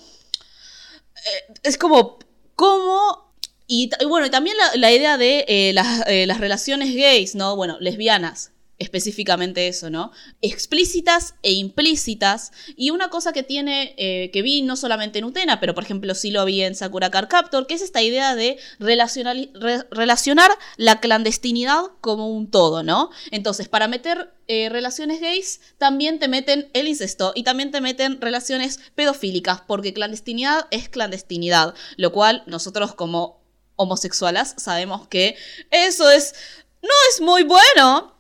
[1.16, 2.20] Eh, es como...
[2.56, 3.28] ¿Cómo
[3.68, 7.56] y, bueno, también la, idea de eh, las, relaciones gays, ¿no?
[7.58, 10.12] Bueno, lesbianas específicamente eso, ¿no?
[10.42, 12.52] Explícitas e implícitas.
[12.76, 16.14] Y una cosa que tiene, eh, que vi no solamente en Utena, pero por ejemplo
[16.16, 21.84] sí lo vi en Sakura Card Captor, que es esta idea de relacionar la clandestinidad
[22.02, 23.10] como un todo, ¿no?
[23.32, 28.22] Entonces, para meter eh, relaciones gays, también te meten el incesto y también te meten
[28.22, 33.42] relaciones pedofílicas, porque clandestinidad es clandestinidad, lo cual nosotros como
[33.76, 35.36] homosexuales sabemos que
[35.72, 36.36] eso es...
[36.80, 38.17] No es muy bueno,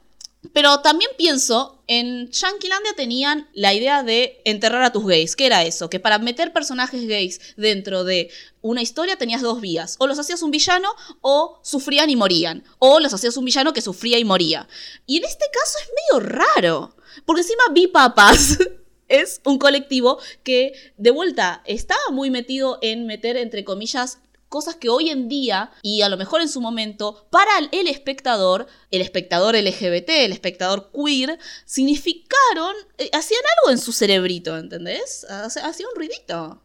[0.53, 5.35] pero también pienso, en Shankylandia tenían la idea de enterrar a tus gays.
[5.35, 5.89] ¿Qué era eso?
[5.89, 8.29] Que para meter personajes gays dentro de
[8.61, 9.95] una historia tenías dos vías.
[9.99, 10.89] O los hacías un villano
[11.21, 12.63] o sufrían y morían.
[12.79, 14.67] O los hacías un villano que sufría y moría.
[15.05, 16.95] Y en este caso es medio raro.
[17.25, 18.57] Porque encima vi papas.
[19.07, 24.89] es un colectivo que, de vuelta, estaba muy metido en meter, entre comillas, cosas que
[24.89, 29.55] hoy en día, y a lo mejor en su momento, para el espectador, el espectador
[29.55, 35.25] LGBT, el espectador queer, significaron, eh, hacían algo en su cerebrito, ¿entendés?
[35.29, 36.61] Hacía un ruidito.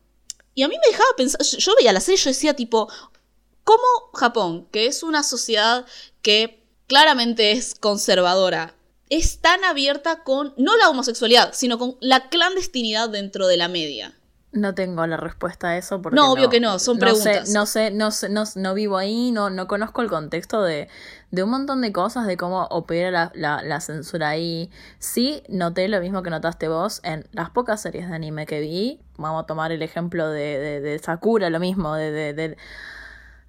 [0.55, 2.89] Y a mí me dejaba pensar, yo veía la serie y yo decía tipo,
[3.65, 3.83] ¿cómo
[4.15, 5.87] Japón, que es una sociedad
[6.21, 8.77] que claramente es conservadora,
[9.09, 14.19] es tan abierta con, no la homosexualidad, sino con la clandestinidad dentro de la media?
[14.53, 17.51] No tengo la respuesta a eso porque no, obvio que no, son preguntas.
[17.51, 20.89] No sé, no sé, no, no, vivo ahí, no, no conozco el contexto de,
[21.31, 24.71] de un montón de cosas, de cómo opera la, la, censura ahí.
[24.99, 29.01] Sí, noté lo mismo que notaste vos en las pocas series de anime que vi.
[29.17, 32.57] Vamos a tomar el ejemplo de, de, de Sakura, lo mismo, de, de, de...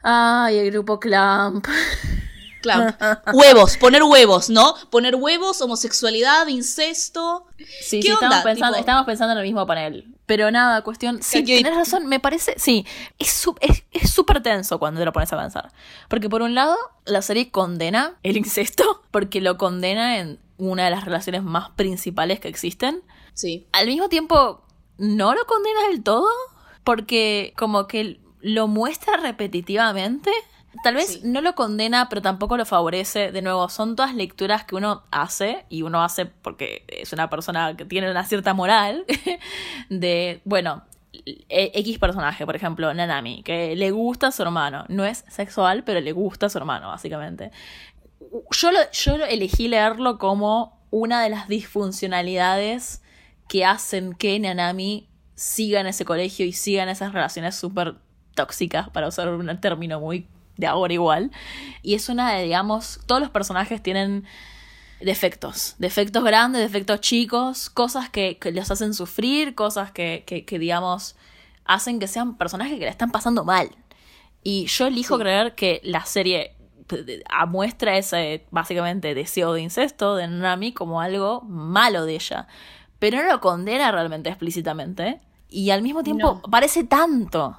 [0.02, 1.68] Ay, el grupo Clamp.
[2.64, 3.00] Clamp.
[3.34, 4.74] huevos, poner huevos, ¿no?
[4.90, 7.46] Poner huevos, homosexualidad, incesto.
[7.58, 10.08] Sí, sí, Estamos, pensando, estamos pensando en el mismo panel.
[10.26, 11.22] Pero nada, cuestión.
[11.22, 12.56] Sí, tienes razón, me parece.
[12.58, 12.86] Sí,
[13.20, 15.72] es súper es, tenso cuando te lo pones a pensar.
[16.08, 20.92] Porque por un lado, la serie condena el incesto, porque lo condena en una de
[20.92, 23.04] las relaciones más principales que existen.
[23.34, 23.68] Sí.
[23.74, 24.64] Al mismo tiempo,
[24.98, 26.30] no lo condena del todo,
[26.86, 30.32] porque como que lo muestra repetitivamente
[30.82, 33.32] Tal vez no lo condena, pero tampoco lo favorece.
[33.32, 37.76] De nuevo, son todas lecturas que uno hace, y uno hace porque es una persona
[37.78, 39.06] que tiene una cierta moral,
[39.90, 40.84] de, bueno,
[41.14, 44.86] e, X personaje, por ejemplo, Nanami, que le gusta a su hermano.
[44.90, 47.52] No es sexual, pero le gusta a su hermano, básicamente.
[48.52, 53.04] Yo, lo, yo elegí leerlo como una de las disfuncionalidades
[53.48, 57.96] que hacen que Nanami siga en ese colegio y siga en esas relaciones súper
[58.34, 61.32] tóxicas, para usar un término muy de ahora igual.
[61.82, 64.26] Y es una de, digamos, todos los personajes tienen
[65.02, 71.16] defectos, defectos grandes, defectos chicos, cosas que, que les hacen sufrir, cosas que, que, digamos,
[71.66, 73.70] hacen que sean personajes que le están pasando mal.
[74.44, 76.56] Y yo elijo creer que la serie
[77.48, 82.48] muestra ese, básicamente, deseo de incesto de Nami como algo malo de ella.
[83.00, 85.22] Pero no lo condena realmente explícitamente.
[85.50, 87.58] Y al mismo tiempo parece tanto.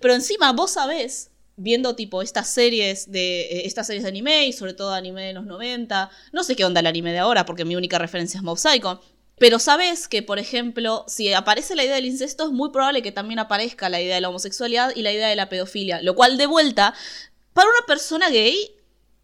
[0.00, 4.52] Pero encima vos sabés viendo tipo estas series de eh, estas series de anime y
[4.52, 6.10] sobre todo anime de los 90.
[6.32, 9.00] No sé qué onda el anime de ahora porque mi única referencia es Mob Psycho.
[9.38, 13.10] Pero sabes que, por ejemplo, si aparece la idea del incesto, es muy probable que
[13.10, 16.00] también aparezca la idea de la homosexualidad y la idea de la pedofilia.
[16.00, 16.94] Lo cual, de vuelta,
[17.52, 18.72] para una persona gay,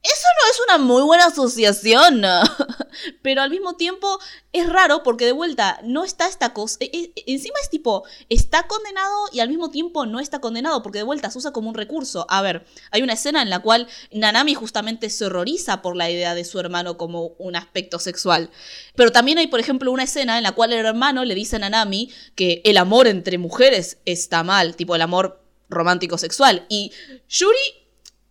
[0.03, 2.23] eso no es una muy buena asociación.
[3.23, 4.19] pero al mismo tiempo
[4.53, 8.67] es raro porque de vuelta no está esta cosa, e, e, encima es tipo, está
[8.67, 11.75] condenado y al mismo tiempo no está condenado porque de vuelta se usa como un
[11.75, 12.27] recurso.
[12.29, 16.35] A ver, hay una escena en la cual Nanami justamente se horroriza por la idea
[16.35, 18.51] de su hermano como un aspecto sexual,
[18.95, 21.61] pero también hay por ejemplo una escena en la cual el hermano le dice a
[21.61, 26.93] Nanami que el amor entre mujeres está mal, tipo el amor romántico sexual y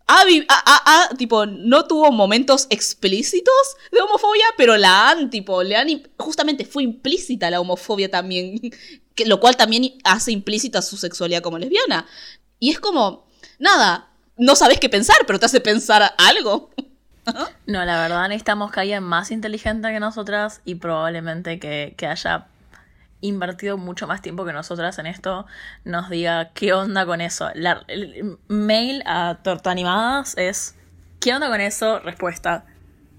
[0.07, 3.53] Ha, tipo, no tuvo momentos explícitos
[3.91, 8.59] de homofobia, pero la han, tipo, le han, justamente fue implícita la homofobia también,
[9.15, 12.05] que, lo cual también hace implícita su sexualidad como lesbiana.
[12.59, 13.27] Y es como,
[13.59, 16.69] nada, no sabes qué pensar, pero te hace pensar algo.
[17.65, 22.47] no, la verdad necesitamos que haya más inteligente que nosotras y probablemente que haya
[23.21, 25.45] invertido mucho más tiempo que nosotras en esto,
[25.83, 27.49] nos diga qué onda con eso.
[27.55, 30.75] La, el mail a Torta Animadas es
[31.19, 31.99] ¿qué onda con eso?
[31.99, 32.65] Respuesta.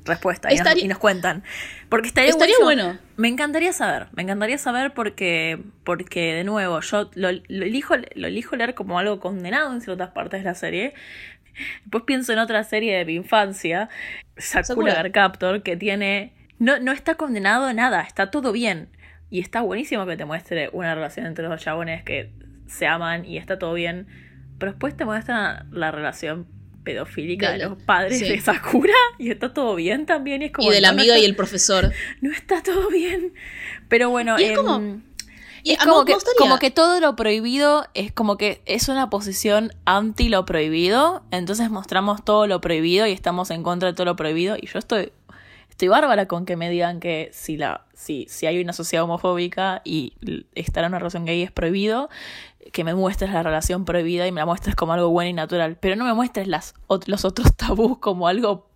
[0.05, 0.49] Respuesta.
[0.51, 1.45] Y, nos, cuentan.
[1.91, 2.33] Porque estaría,
[2.63, 2.97] bueno.
[3.17, 4.07] Me encantaría saber.
[4.13, 9.21] Me encantaría saber porque, porque de nuevo, yo lo, elijo, lo elijo leer como algo
[9.21, 10.95] condenado en ciertas partes de la serie.
[11.83, 13.91] Después pienso en otra serie de mi infancia,
[14.39, 16.33] Sakura Captor, que tiene.
[16.59, 18.89] No, no está condenado a nada, está todo bien
[19.31, 22.31] y está buenísimo que te muestre una relación entre los dos chabones que
[22.67, 24.07] se aman y está todo bien.
[24.59, 26.47] Pero después te muestra la relación
[26.83, 30.43] pedofílica de, los padres de Sakura y está todo bien también.
[30.43, 31.93] Y, es como, y de la amiga y el profesor.
[32.21, 33.35] No está todo bien.
[33.89, 34.77] Pero bueno, es como...
[34.77, 35.03] Em,
[35.63, 39.73] y es como, que, como que todo lo prohibido es como que es una posición
[39.85, 41.23] anti lo prohibido.
[41.31, 44.57] Entonces mostramos todo lo prohibido y estamos en contra de todo lo prohibido.
[44.57, 45.13] Y yo estoy
[45.79, 49.81] estoy bárbara con que me digan que si, la, si, si hay una sociedad homofóbica
[49.85, 50.13] y
[50.57, 52.11] estar en una relación gay es prohibido,
[52.73, 55.77] que me muestres la relación prohibida y me la muestres como algo bueno y natural,
[55.81, 56.75] pero no me muestres las,
[57.07, 58.69] los otros tabús como algo,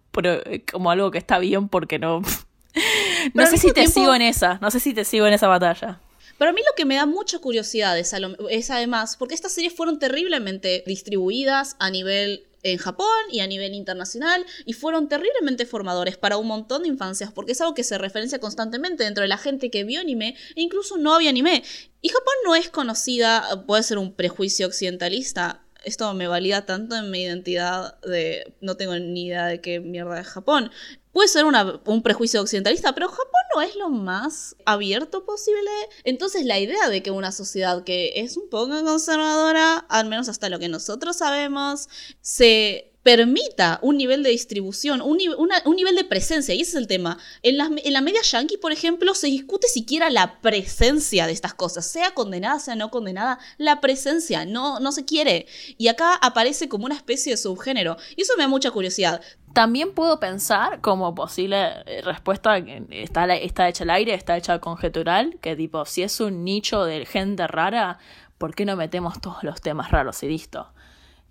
[0.71, 2.23] como algo que está bien porque no...
[3.35, 5.99] no sé si te sigo en esa, no sé si te sigo en esa batalla.
[6.39, 8.15] Pero a mí lo que me da mucha curiosidad es,
[8.49, 13.75] es además, porque estas series fueron terriblemente distribuidas a nivel en Japón y a nivel
[13.75, 17.99] internacional y fueron terriblemente formadores para un montón de infancias porque es algo que se
[17.99, 21.63] referencia constantemente dentro de la gente que vio anime e incluso no había anime.
[22.01, 27.11] Y Japón no es conocida, puede ser un prejuicio occidentalista, esto me valida tanto en
[27.11, 30.71] mi identidad de no tengo ni idea de qué mierda es Japón.
[31.13, 35.71] Puede ser un prejuicio occidentalista, pero Japón no es lo más abierto posible.
[36.05, 40.49] Entonces la idea de que una sociedad que es un poco conservadora, al menos hasta
[40.49, 41.89] lo que nosotros sabemos,
[42.21, 47.19] se permita un nivel de distribución, un, nivel de presencia, y ese es el tema.
[47.43, 51.55] En la, en la media yankee, por ejemplo, se discute siquiera la presencia de estas
[51.55, 55.47] cosas, sea condenada, sea no condenada, la presencia, no, no se quiere.
[55.79, 59.21] Y acá aparece como una especie de subgénero, y eso me da mucha curiosidad.
[59.53, 62.57] También puedo pensar como posible eh, respuesta,
[62.91, 67.05] está, está hecha al aire, está hecha conjetural, que tipo, si es un nicho de
[67.05, 67.99] gente rara,
[68.39, 70.73] ¿por qué no metemos todos los temas raros y listo?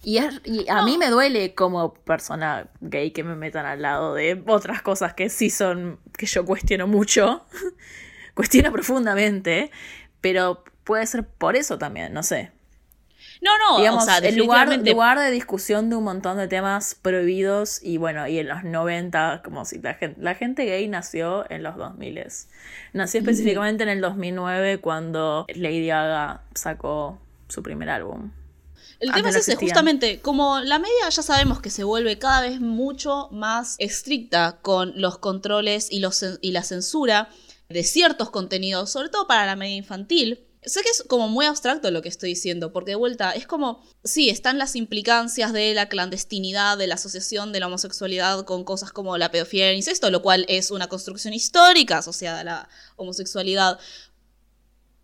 [0.04, 4.82] Y, a mí me duele como persona gay que me metan al lado de otras
[4.82, 7.46] cosas que sí son, que yo cuestiono mucho,
[8.34, 9.70] cuestiono profundamente,
[10.20, 12.52] pero puede ser por eso también, no sé.
[13.41, 16.93] No, no, digamos, o sea, el lugar, lugar de discusión de un montón de temas
[16.93, 21.49] prohibidos y bueno, y en los 90, como si la gente, la gente gay nació
[21.49, 22.23] en los 2000.
[22.93, 28.32] Nació específicamente en el 2009 cuando Lady Gaga sacó su primer álbum.
[28.99, 32.62] El tema es ese, justamente, como la media ya sabemos que se vuelve cada vez
[32.62, 37.30] mucho más estricta con los controles y, los, y la censura
[37.69, 40.45] de ciertos contenidos, sobre todo para la media infantil.
[40.63, 43.82] Sé que es como muy abstracto lo que estoy diciendo, porque de vuelta es como,
[44.04, 48.91] sí, están las implicancias de la clandestinidad, de la asociación de la homosexualidad con cosas
[48.91, 53.80] como la pedofilia y incesto, lo cual es una construcción histórica asociada a la homosexualidad.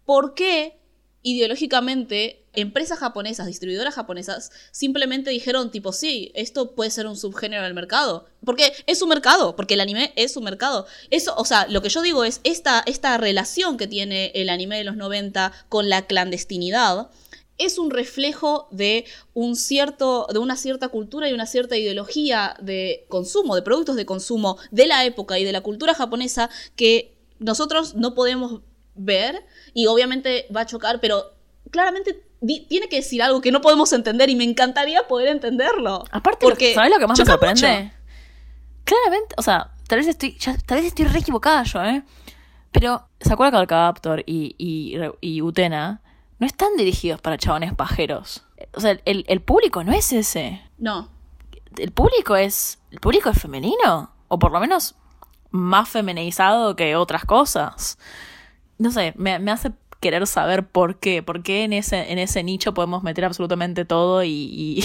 [0.06, 0.80] ¿Por qué
[1.24, 7.76] ideológicamente empresas japonesas, distribuidoras japonesas, simplemente dijeron tipo, sí, esto puede ser un subgénero del
[7.76, 8.26] mercado.
[8.44, 10.88] Porque es un mercado, porque el anime es un mercado.
[11.12, 14.78] Eso, o sea, lo que yo digo es esta, esta relación que tiene el anime
[14.78, 17.10] de los 90 con la clandestinidad
[17.58, 23.06] es un reflejo de un cierto de una cierta cultura y una cierta ideología de
[23.10, 27.96] consumo, de productos de consumo de la época y de la cultura japonesa que nosotros
[27.96, 28.62] no podemos
[28.98, 31.34] ver y obviamente va a chocar, pero
[31.72, 32.24] claramente
[32.70, 36.04] tiene que decir algo que no podemos entender y me encantaría poder entenderlo.
[36.12, 37.92] Aparte, porque ¿sabes lo que más me sorprende?
[38.84, 42.04] Claramente, o sea, tal vez estoy, tal vez estoy re equivocada yo, ¿eh?
[42.72, 46.02] Pero, ¿se acuerda que Captor y, y, y, Utena
[46.38, 48.44] no están dirigidos para chabones pajeros?
[48.74, 50.62] O sea, el, el público no es ese.
[50.78, 51.10] No.
[51.78, 52.80] El público es.
[52.92, 54.12] El público es femenino.
[54.28, 54.96] O por lo menos
[55.50, 57.98] más feminizado que otras cosas.
[58.78, 62.74] No sé, me, hace querer saber por qué, por qué en ese, en ese nicho
[62.74, 64.84] podemos meter absolutamente todo y,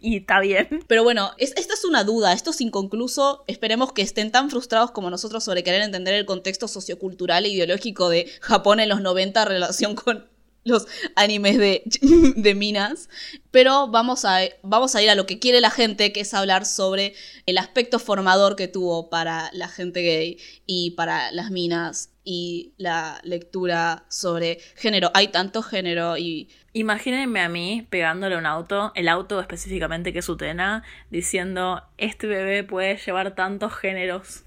[0.00, 0.84] y, está bien.
[0.86, 3.44] Pero bueno, esta es una duda, esto es inconcluso.
[3.46, 8.08] Esperemos que estén tan frustrados como nosotros sobre querer entender el contexto sociocultural e ideológico
[8.08, 10.31] de Japón en los 90 en relación con
[10.64, 11.82] los animes de,
[12.36, 13.08] de, minas.
[13.50, 16.66] Pero vamos a, vamos a ir a lo que quiere la gente, que es hablar
[16.66, 17.14] sobre
[17.46, 23.20] el aspecto formador que tuvo para la gente gay y para las minas y la
[23.24, 25.10] lectura sobre género.
[25.14, 26.48] Hay tanto género y...
[26.74, 32.64] Imagínense a mí pegándole un auto, el auto específicamente que es Utena, diciendo, este bebé
[32.64, 34.44] puede llevar tantos géneros.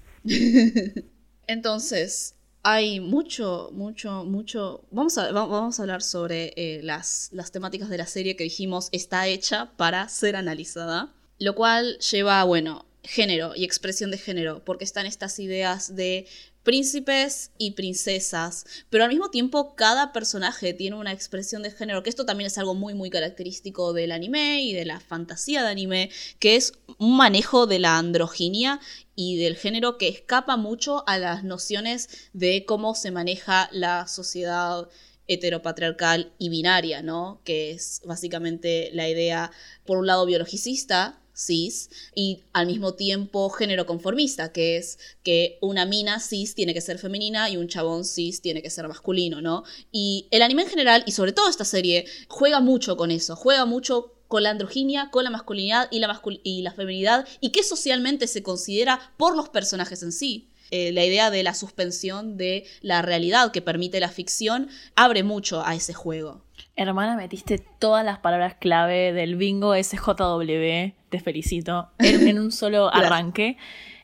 [1.46, 2.35] Entonces,
[2.68, 4.84] hay mucho, mucho, mucho.
[4.90, 8.88] Vamos a, vamos a hablar sobre eh, las, las temáticas de la serie que dijimos
[8.90, 11.14] está hecha para ser analizada.
[11.38, 16.26] Lo cual lleva, bueno, género y expresión de género, porque están estas ideas de
[16.66, 22.10] príncipes y princesas, pero al mismo tiempo cada personaje tiene una expresión de género, que
[22.10, 26.10] esto también es algo muy muy característico del anime y de la fantasía de anime,
[26.40, 28.80] que es un manejo de la androginia
[29.14, 34.88] y del género que escapa mucho a las nociones de cómo se maneja la sociedad
[35.28, 37.42] heteropatriarcal y binaria, ¿no?
[37.44, 39.52] Que es básicamente la idea,
[39.84, 45.84] por un lado, biologicista, cis y al mismo tiempo género conformista, que es que una
[45.84, 49.64] mina cis tiene que ser femenina y un chabón cis tiene que ser masculino, ¿no?
[49.92, 53.66] Y el anime en general, y sobre todo esta serie, juega mucho con eso, juega
[53.66, 58.26] mucho con la androginia, con la masculinidad y la, y la feminidad, y que socialmente
[58.26, 60.50] se considera por los personajes en sí.
[60.72, 65.64] Eh, la idea de la suspensión de la realidad que permite la ficción abre mucho
[65.64, 66.45] a ese juego.
[66.78, 70.92] Hermana, metiste todas las palabras clave del bingo SJW.
[71.08, 71.88] Te felicito.
[71.98, 73.56] En, un solo arranque.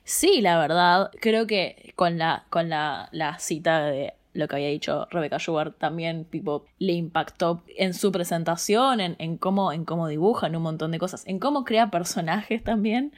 [0.04, 1.10] Sí, la verdad.
[1.20, 6.24] Creo que con la, con la, cita de lo que había dicho Rebecca Sugar también
[6.24, 10.98] tipo, le impactó en su presentación, en, en, cómo, en cómo dibujan un montón de
[10.98, 13.12] cosas, en cómo crea personajes también.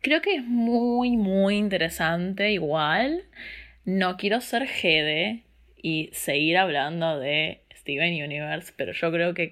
[0.00, 3.24] Creo que es muy, muy interesante igual.
[3.84, 5.42] No quiero ser Gede
[5.82, 9.50] y seguir hablando de Steven Universe, pero yo creo que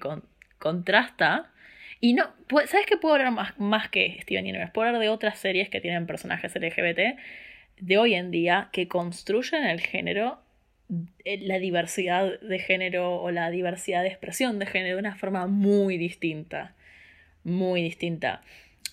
[0.57, 1.51] contrasta.
[1.99, 4.71] Y no, ¿sabes qué puedo hablar más, más que Steven Universe?
[4.73, 7.19] Puedo hablar de otras series que tienen personajes LGBT
[7.79, 10.39] de hoy en día que construyen el género,
[11.25, 15.47] eh, la diversidad de género o la diversidad de expresión de género de una forma
[15.47, 16.73] muy distinta.
[17.43, 18.41] Muy distinta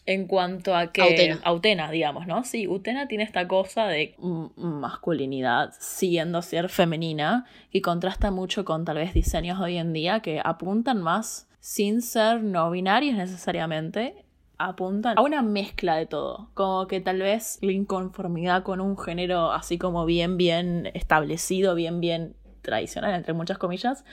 [0.08, 1.02] en cuanto a que
[1.44, 1.90] Autena.
[1.90, 2.42] digamos, ¿no?
[2.42, 4.14] Sí, Utena tiene esta cosa de
[4.56, 10.20] masculinidad siguiendo ser femenina y contrasta mucho con tal vez diseños de hoy en día
[10.20, 14.24] que apuntan más sin ser no binarios necesariamente,
[14.56, 19.52] apuntan a una mezcla de todo, como que tal vez la inconformidad con un género
[19.52, 24.06] así como bien bien establecido, bien bien tradicional entre muchas comillas,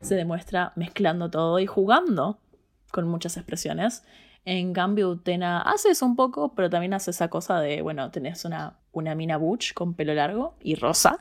[0.00, 2.38] se demuestra mezclando todo y jugando
[2.90, 4.02] con muchas expresiones
[4.44, 8.44] en cambio, Utena hace eso un poco, pero también hace esa cosa de, bueno, tenés
[8.44, 11.18] una, una mina butch con pelo largo y rosa,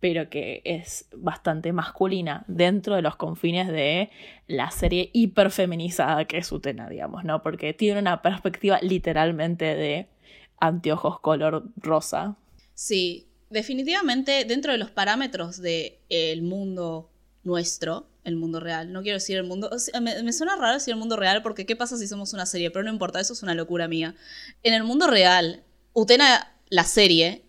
[0.00, 4.10] pero que es bastante masculina dentro de los confines de
[4.48, 7.42] la serie hiperfeminizada que es Utena, digamos, ¿no?
[7.42, 10.08] Porque tiene una perspectiva literalmente de
[10.60, 12.36] anteojos color rosa.
[12.74, 17.10] Sí, definitivamente dentro de los parámetros del el mundo
[17.44, 18.92] nuestro, el mundo real.
[18.92, 19.70] No quiero decir el mundo.
[20.00, 22.70] me, suena raro decir el mundo real porque ¿qué pasa si somos una serie?
[22.70, 24.14] Pero no importa, eso es una locura mía.
[24.62, 27.44] En el mundo real, Utena, la serie,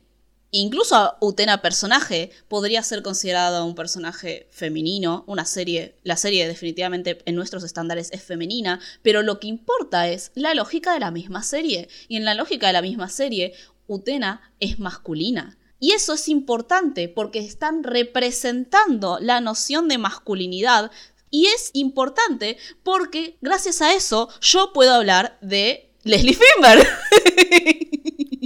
[0.52, 5.24] incluso Utena personaje, podría ser considerada un personaje femenino.
[5.28, 10.32] Una serie, la serie definitivamente en nuestros estándares es femenina, pero lo que importa es
[10.36, 11.88] la lógica de la misma serie.
[12.08, 13.54] Y en la lógica de la misma serie,
[13.88, 15.58] Utena es masculina.
[15.84, 20.92] Y eso es importante porque están representando la noción de masculinidad.
[21.30, 26.88] Y es importante porque gracias a eso yo puedo hablar de Leslie Finber.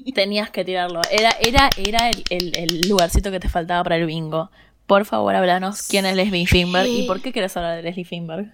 [0.15, 0.99] Tenías que tirarlo.
[1.11, 4.49] Era, era, era el, lugarcito que te faltaba para el bingo.
[4.87, 8.51] Por favor, háblanos quién es Leslie Finber y por qué quieres hablar de Leslie Finber.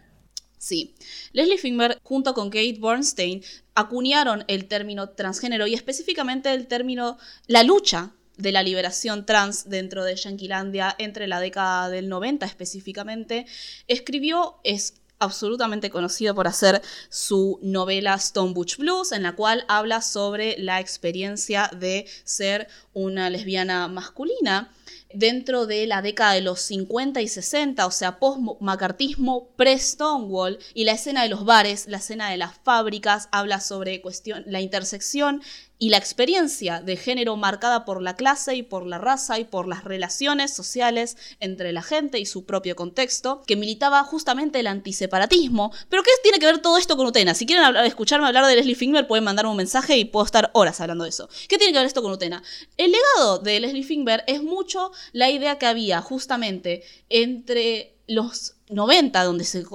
[0.58, 0.94] Sí,
[1.32, 3.44] Leslie Finber junto con Kate Bernstein
[3.76, 7.18] acuñaron el término transgénero y específicamente el término
[7.48, 13.46] la lucha de la liberación trans dentro de Yanquilandia entre la década del 90 específicamente,
[13.88, 20.58] escribió, es absolutamente conocido por hacer su novela Stone Blues, en la cual habla sobre
[20.58, 24.72] la experiencia de ser una lesbiana masculina.
[25.16, 30.94] Dentro de la década de los 50 y 60, o sea, post-macartismo, pre-Stonewall, y la
[30.94, 35.44] escena de los bares, la escena de las fábricas, habla sobre cuestión, la intersección
[35.84, 39.68] y la experiencia de género marcada por la clase y por la raza y por
[39.68, 45.74] las relaciones sociales entre la gente y su propio contexto, que militaba justamente el antiseparatismo.
[45.90, 47.34] Pero ¿qué tiene que ver todo esto con Utena?
[47.34, 50.80] Si quieren escucharme hablar de Leslie Finger, pueden mandarme un mensaje y puedo estar horas
[50.80, 51.28] hablando de eso.
[51.50, 52.42] ¿Qué tiene que ver esto con Utena?
[52.78, 59.22] El legado de Leslie Finger es mucho la idea que había justamente entre los 90,
[59.26, 59.66] donde se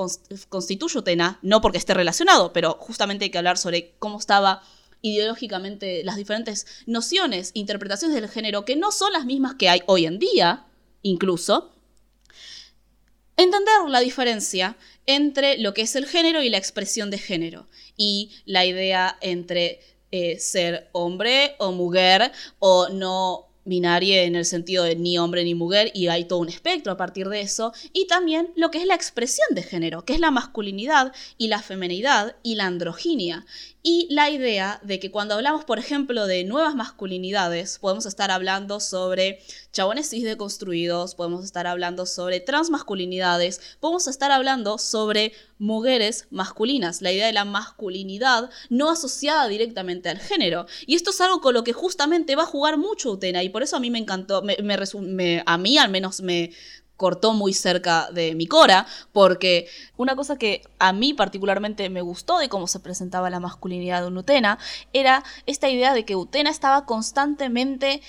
[0.49, 4.63] constituye Utena, no porque esté relacionado, pero justamente hay que hablar sobre cómo estaba
[5.03, 10.07] ideológicamente las diferentes nociones, interpretaciones del género, que no son las mismas que hay hoy
[10.07, 10.67] en día,
[11.03, 11.73] incluso,
[13.37, 14.77] entender la diferencia
[15.07, 19.81] entre lo que es el género y la expresión de género, y la idea entre
[20.11, 25.55] eh, ser hombre o mujer o no binaria en el sentido de ni hombre ni
[25.55, 28.87] mujer y hay todo un espectro a partir de eso y también lo que es
[28.87, 33.45] la expresión de género, que es la masculinidad y la femenidad y la androginia
[33.91, 38.81] y la idea de que cuando hablamos, por ejemplo, de nuevas masculinidades, podemos estar hablando
[38.81, 39.41] sobre
[39.73, 47.13] chabones cis deconstruidos, podemos estar hablando sobre transmasculinidades, podemos estar hablando sobre mujeres masculinas, la
[47.13, 50.67] idea de la masculinidad no asociada directamente al género.
[50.87, 53.63] Y esto es algo con lo que justamente va a jugar mucho Utena, y por
[53.63, 56.51] eso a mí me encantó, me, a mí al menos me
[56.99, 62.39] cortó muy cerca de mi cora, porque una cosa que a mí particularmente me gustó
[62.39, 64.59] de cómo se presentaba la masculinidad de un Utena
[64.93, 68.03] era esta idea de que Utena estaba constantemente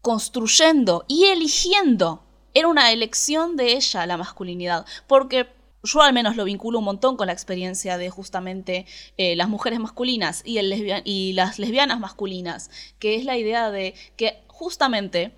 [0.00, 2.22] construyendo y eligiendo.
[2.54, 5.48] Era una elección de ella la masculinidad, porque
[5.82, 9.80] yo al menos lo vinculo un montón con la experiencia de justamente eh, las mujeres
[9.80, 12.70] masculinas y, las lesbianas masculinas,
[13.00, 15.34] que es la idea de que justamente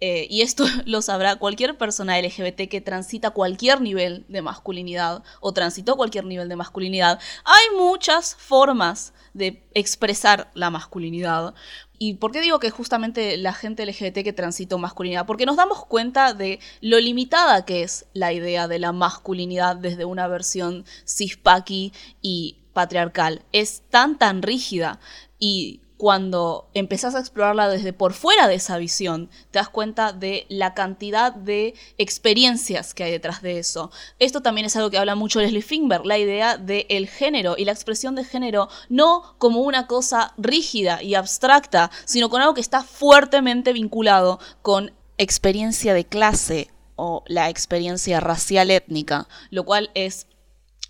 [0.00, 5.52] eh, y esto lo sabrá cualquier persona LGBT que transita cualquier nivel de masculinidad o
[5.52, 7.18] transitó cualquier nivel de masculinidad.
[7.44, 11.54] Hay muchas formas de expresar la masculinidad.
[11.98, 15.24] ¿Y por qué digo que justamente la gente LGBT que transitó masculinidad?
[15.24, 20.04] Porque nos damos cuenta de lo limitada que es la idea de la masculinidad desde
[20.04, 23.42] una versión cispaqui y patriarcal.
[23.52, 25.00] Es tan tan rígida
[25.38, 30.46] y cuando empezás a explorarla desde por fuera de esa visión, te das cuenta de
[30.48, 33.90] la cantidad de experiencias que hay detrás de eso.
[34.18, 37.72] Esto también es algo que habla mucho Leslie Finberg, la idea del género y la
[37.72, 42.82] expresión de género no como una cosa rígida y abstracta, sino con algo que está
[42.82, 50.26] fuertemente vinculado con experiencia de clase o la experiencia racial étnica, lo cual es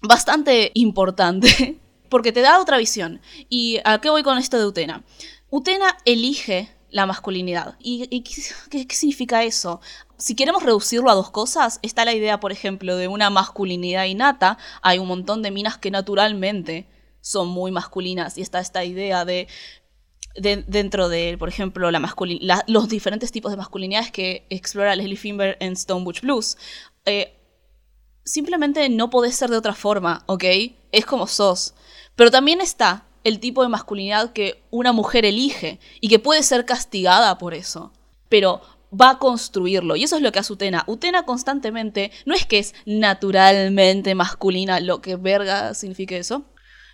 [0.03, 3.21] bastante importante porque te da otra visión.
[3.49, 5.05] ¿Y a qué voy con esto de Utena?
[5.51, 7.77] Utena elige la masculinidad.
[7.79, 9.81] ¿Y, qué, significa eso?
[10.17, 14.59] Si queremos reducirlo a dos cosas, está la idea, por ejemplo, de una masculinidad innata.
[14.83, 16.89] Hay un montón de minas que naturalmente
[17.21, 19.49] son muy masculinas y está esta idea de,
[20.37, 25.73] dentro de, por ejemplo, la los diferentes tipos de masculinidades que explora Leslie Finber en
[25.73, 26.57] Stone Blues.
[27.05, 27.36] Eh,
[28.27, 30.45] simplemente no podés ser de otra forma, ¿ok?
[30.93, 31.74] Es como sos.
[32.16, 36.66] Pero también está el tipo de masculinidad que una mujer elige y que puede ser
[36.66, 37.93] castigada por eso.
[38.29, 38.61] Pero
[38.93, 39.97] va a construirlo.
[39.97, 40.85] Y eso es lo que hace Utena.
[40.87, 46.45] Utena constantemente, no es que es naturalmente masculina, lo que verga significa eso.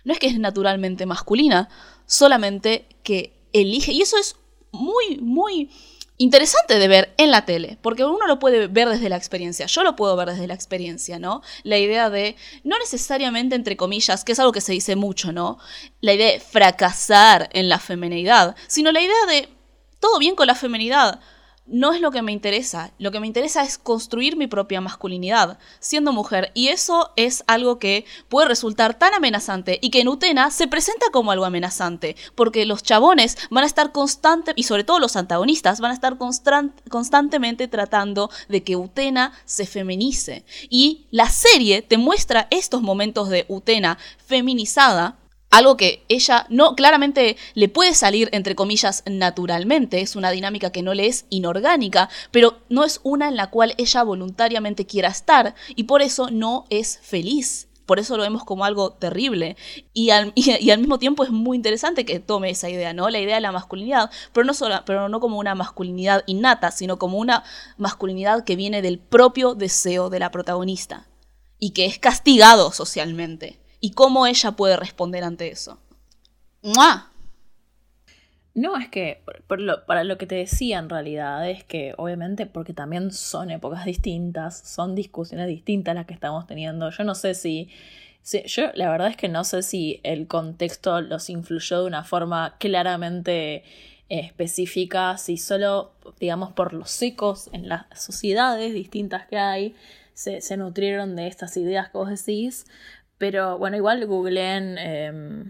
[0.05, 1.69] No es que es naturalmente masculina,
[2.05, 3.91] solamente que elige.
[3.91, 4.35] Y eso es
[4.71, 5.69] muy, muy
[6.17, 9.83] interesante de ver en la tele, porque uno lo puede ver desde la experiencia, yo
[9.83, 11.41] lo puedo ver desde la experiencia, ¿no?
[11.63, 15.57] La idea de, no necesariamente entre comillas, que es algo que se dice mucho, ¿no?
[16.01, 19.49] La idea de fracasar en la femenidad, sino la idea de,
[19.99, 21.19] todo bien con la femenidad,
[21.65, 22.91] no es lo que me interesa.
[22.99, 26.51] Lo que me interesa es construir mi propia masculinidad siendo mujer.
[26.53, 31.05] Y eso es algo que puede resultar tan amenazante y que en Utena se presenta
[31.11, 32.15] como algo amenazante.
[32.35, 36.17] Porque los chabones van a estar constantes, y sobre todo los antagonistas, van a estar
[36.89, 40.45] constantemente tratando de que Utena se feminice.
[40.69, 45.17] Y la serie te muestra estos momentos de Utena feminizada
[45.53, 50.81] algo que ella no claramente le puede salir entre comillas naturalmente, es una dinámica que
[50.81, 55.53] no le es inorgánica, pero no es una en la cual ella voluntariamente quiera estar
[55.75, 57.67] y por eso no es feliz.
[57.85, 59.57] Por eso lo vemos como algo terrible.
[59.93, 60.33] Y al,
[60.79, 63.09] mismo tiempo es muy interesante que tome esa idea, ¿no?
[63.09, 66.97] La idea de la masculinidad, pero no, solo, pero no como una masculinidad innata, sino
[66.97, 67.43] como una
[67.77, 71.07] masculinidad que viene del propio deseo de la protagonista
[71.59, 75.77] y que es castigado socialmente y cómo ella puede responder ante eso.
[78.53, 79.21] No, es que
[79.85, 84.57] para lo que te decía en realidad es que obviamente porque también son épocas distintas,
[84.57, 86.91] son discusiones distintas las que estamos teniendo.
[86.91, 87.69] Yo no sé si
[88.21, 92.05] Sí, yo la verdad es que no sé si el contexto los influyó de una
[92.05, 93.65] forma claramente
[94.07, 99.75] específica, si solo, digamos, por los secos en las sociedades distintas que hay,
[100.13, 102.65] se, nutrieron de estas ideas que vos decís.
[103.23, 105.45] Pero bueno, igual googleen, eh,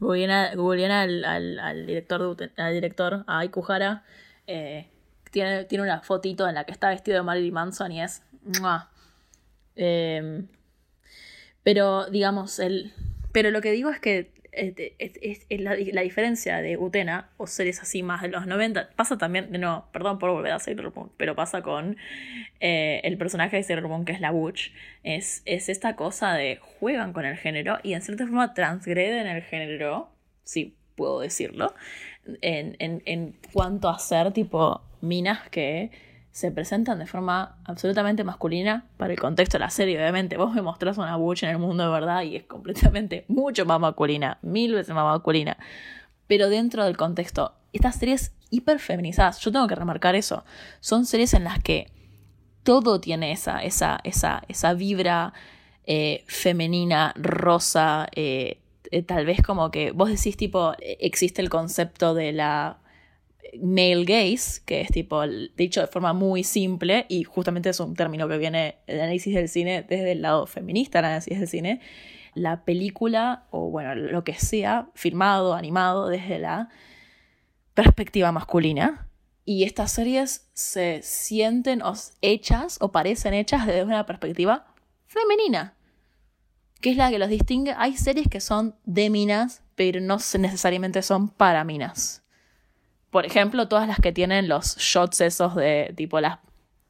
[0.00, 4.04] googleen, al, al, director, al director, a Ikuhara.
[4.46, 4.86] Eh,
[5.30, 8.22] tiene, tiene una fotito en la que está vestido de Marilyn Manson y es...
[9.76, 10.44] Eh,
[11.62, 12.92] pero digamos, el,
[13.32, 18.22] pero lo que digo es que es, la, diferencia de Utena o series así más
[18.22, 21.96] de los 90 pasa también, no, perdón por volver a Sailor pero pasa con
[22.60, 26.58] eh, el personaje de Sailor Moon que es la Butch, es, es esta cosa de
[26.78, 30.10] juegan con el género y en cierta forma transgreden el género,
[30.44, 31.74] si puedo decirlo,
[32.40, 35.90] en, en, en cuanto a ser tipo minas que
[36.36, 40.36] se presentan de forma absolutamente masculina para el contexto de la serie, obviamente.
[40.36, 43.80] Vos me mostrás una Butch en el mundo de verdad y es completamente mucho más
[43.80, 45.56] masculina, mil veces más masculina.
[46.26, 50.44] Pero dentro del contexto, estas series hiper feminizadas, yo tengo que remarcar eso,
[50.80, 51.90] son series en las que
[52.64, 55.32] todo tiene esa, esa, esa, esa vibra
[55.86, 58.60] eh, femenina, rosa, eh,
[58.90, 62.76] eh, tal vez como que vos decís tipo, existe el concepto de la
[63.60, 65.22] male gaze, que es tipo
[65.56, 69.48] dicho de forma muy simple, y justamente es un término que viene del análisis del
[69.48, 71.80] cine desde el lado feminista, el análisis del cine,
[72.34, 76.68] la película, o bueno, lo que sea, filmado, animado desde la
[77.74, 79.08] perspectiva masculina.
[79.44, 81.80] Y estas series se sienten
[82.20, 84.66] hechas o parecen hechas desde una perspectiva
[85.06, 85.76] femenina,
[86.80, 87.74] que es la que los distingue.
[87.76, 92.25] Hay series que son de minas, pero no necesariamente son para minas.
[93.16, 96.38] Por ejemplo, todas las que tienen los shots esos de tipo las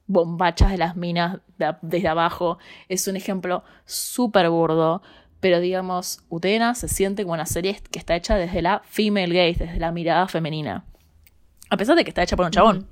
[0.08, 1.38] bombachas de las minas
[1.82, 2.58] desde abajo,
[2.88, 5.02] es un ejemplo súper burdo.
[5.38, 9.66] Pero digamos, Utena se siente como una serie que está hecha desde la female gaze,
[9.66, 10.84] desde la mirada femenina.
[11.70, 12.88] A pesar de que está hecha por un chabón.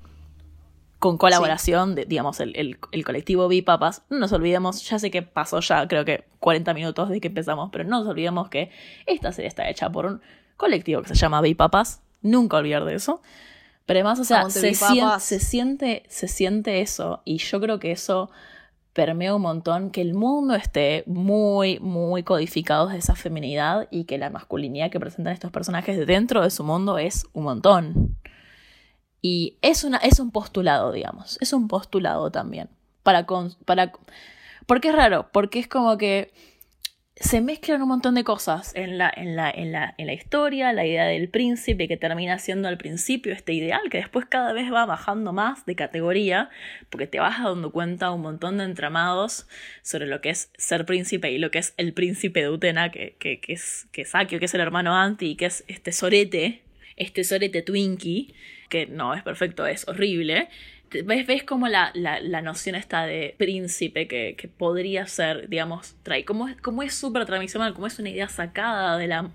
[1.01, 2.55] Con colaboración de, digamos, el,
[2.93, 4.05] el, colectivo Bipapas.
[4.11, 7.71] No nos olvidemos, ya sé que pasó ya, creo que 40 minutos de que empezamos,
[7.73, 8.71] pero no nos olvidemos que
[9.07, 10.23] esta serie está hecha por un
[10.57, 13.23] colectivo que se llama Bipapas, nunca olvidar de eso.
[13.87, 18.31] Pero además, o sea, se, se, siente, se siente eso y yo creo que eso
[18.95, 24.17] permea un montón que el mundo esté muy, muy codificado de esa feminidad y que
[24.17, 28.17] la masculinidad que presentan estos personajes dentro de su mundo es un montón.
[29.21, 32.71] Y es, una, es un postulado, digamos, es un postulado también.
[33.03, 33.27] Para,
[33.65, 33.93] para,
[34.67, 36.33] porque es raro, porque es como que
[37.17, 40.73] se mezclan un montón de cosas en la, en, la, en, la, en la historia,
[40.73, 44.73] la idea del príncipe que termina siendo al principio este ideal, que después cada vez
[44.73, 46.51] va bajando más de categoría,
[46.91, 49.47] porque te vas dando cuenta un montón de entramados
[49.83, 53.15] sobre lo que es ser príncipe y lo que es el príncipe de Utena, que,
[53.21, 56.63] que, que es, que es que es el hermano Anti, y que es este sorete,
[56.97, 58.35] este sorete Twinkie,
[58.69, 60.49] que no es perfecto, es horrible,
[61.03, 66.25] ves, ves como la, la, noción está de príncipe que, que podría ser, digamos, trae,
[66.25, 69.31] como, como es súper tradicional, como es una idea sacada de la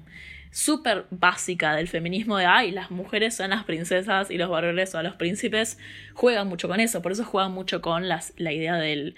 [0.52, 5.04] súper básica del feminismo de, ay, las mujeres son las princesas y los varones son
[5.04, 5.78] los príncipes,
[6.14, 9.16] juegan mucho con eso, por eso juegan mucho con las, la idea del,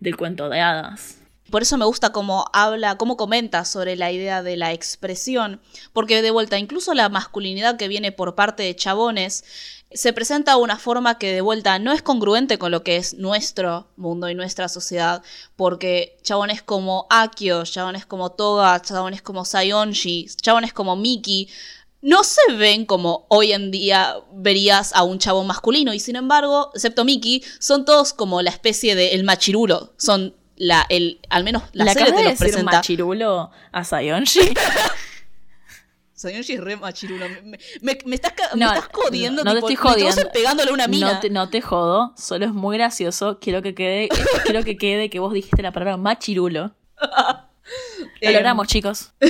[0.00, 1.18] del cuento de hadas.
[1.50, 5.60] Por eso me gusta cómo habla, cómo comenta sobre la idea de la expresión,
[5.92, 10.60] porque de vuelta, incluso la masculinidad que viene por parte de chabones se presenta de
[10.60, 14.34] una forma que de vuelta no es congruente con lo que es nuestro mundo y
[14.34, 15.22] nuestra sociedad,
[15.56, 21.48] porque chabones como Akio, chabones como Toga, chabones como Sayonji, chabones como Miki,
[22.00, 26.70] no se ven como hoy en día verías a un chabón masculino, y sin embargo,
[26.74, 31.62] excepto Miki, son todos como la especie de el machirulo, son la, el, al menos
[31.72, 32.72] la, serie te los presenta.
[32.72, 34.40] machirulo a Sayonji?
[36.22, 37.26] Sayonji es re machirulo.
[37.42, 37.58] Me,
[38.04, 39.42] me, estás, me estás jodiendo.
[39.42, 40.22] No, te estoy jodiendo.
[40.32, 41.14] pegándole a una mina.
[41.14, 43.40] No te, no te jodo, solo es muy gracioso.
[43.40, 44.08] Quiero que quede,
[44.44, 46.74] quiero que quede que vos dijiste la palabra machirulo.
[48.20, 49.12] Lo logramos, chicos.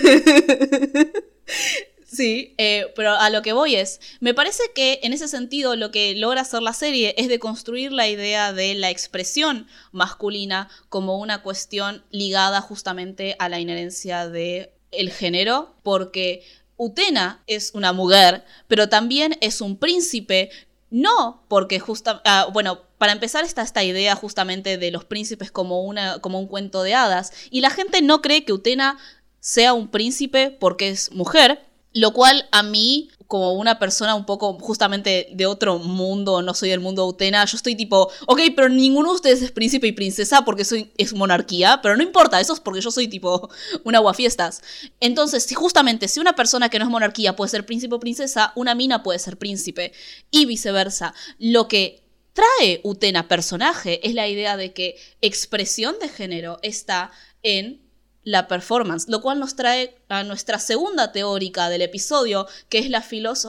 [2.04, 5.90] Sí, eh, pero a lo que voy es, me parece que en ese sentido lo
[5.90, 11.16] que logra hacer la serie es de construir la idea de la expresión masculina como
[11.16, 16.44] una cuestión ligada justamente a la inherencia de el género, porque
[16.84, 20.50] Utena es una mujer, pero también es un príncipe,
[20.90, 25.82] no porque justa, ah, bueno, para empezar está esta idea justamente de los príncipes como,
[25.82, 28.98] una, como un cuento de hadas, y la gente no cree que Utena
[29.40, 31.64] sea un príncipe porque es mujer,
[31.94, 36.70] Lo cual a mí, como una persona un poco justamente de otro mundo, no soy
[36.70, 40.44] del mundo Utena, yo estoy tipo, ok, pero ninguno de ustedes es príncipe y princesa
[40.44, 43.50] porque soy, es monarquía, pero no importa, eso es porque yo soy tipo
[43.84, 44.62] una guafiestas.
[45.00, 48.52] Entonces, si justamente si una persona que no es monarquía puede ser príncipe o princesa,
[48.54, 49.92] una mina puede ser príncipe
[50.30, 51.14] y viceversa.
[51.38, 57.10] Lo que trae Utena personaje es la idea de que expresión de género está
[57.42, 57.81] en
[58.24, 63.04] la performance, lo cual nos trae a nuestra segunda teórica del episodio, que es la,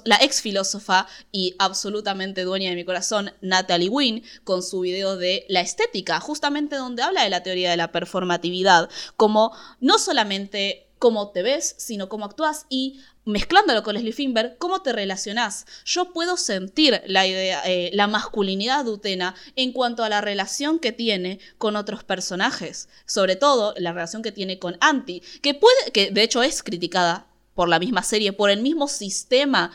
[0.05, 5.45] la ex filósofa y absolutamente dueña de mi corazón, Natalie Wynn, con su video de
[5.49, 11.31] la estética, justamente donde habla de la teoría de la performatividad, como no solamente cómo
[11.31, 15.65] te ves, sino cómo actúas y mezclándolo con Leslie Finberg, cómo te relacionás.
[15.85, 20.79] Yo puedo sentir la idea, eh, la masculinidad de Utena en cuanto a la relación
[20.79, 25.91] que tiene con otros personajes, sobre todo la relación que tiene con Anti, que puede,
[25.93, 29.71] que de hecho es criticada por la misma serie, por el mismo sistema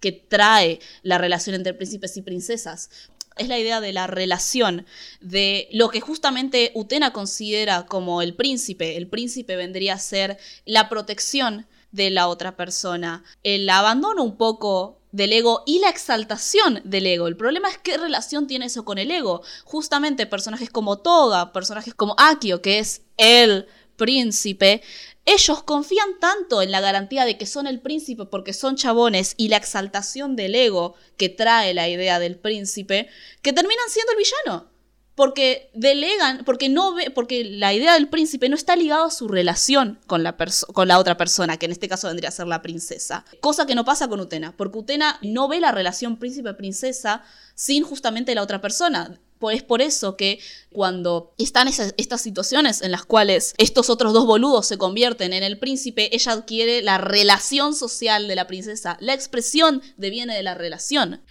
[0.00, 2.90] que trae la relación entre príncipes y princesas
[3.36, 4.86] es la idea de la relación,
[5.20, 8.96] de lo que justamente Utena considera como el príncipe.
[8.96, 14.98] El príncipe vendría a ser la protección de la otra persona, el abandono un poco
[15.12, 17.28] del ego y la exaltación del ego.
[17.28, 19.42] El problema es qué relación tiene eso con el ego.
[19.64, 23.66] Justamente personajes como Toga, personajes como Akio, que es el
[23.96, 24.82] príncipe,
[25.24, 29.48] ellos confían tanto en la garantía de que son el príncipe porque son chabones y
[29.48, 33.08] la exaltación del ego que trae la idea del príncipe,
[33.42, 34.71] que terminan siendo el villano.
[35.14, 39.28] Porque delegan, porque no ve, porque la idea del príncipe no está ligada a su
[39.28, 40.36] relación con la,
[40.72, 43.24] con la otra persona, que en este caso vendría a ser la princesa.
[43.40, 47.22] Cosa que no pasa con Utena, porque Utena no ve la relación príncipe-princesa
[47.54, 49.18] sin justamente la otra persona
[49.50, 50.38] es por eso que
[50.70, 55.58] cuando están estas situaciones en las cuales estos otros dos boludos se convierten en el
[55.58, 58.96] príncipe, ella adquiere la relación social de la princesa.
[59.00, 61.22] La expresión deviene de la relación.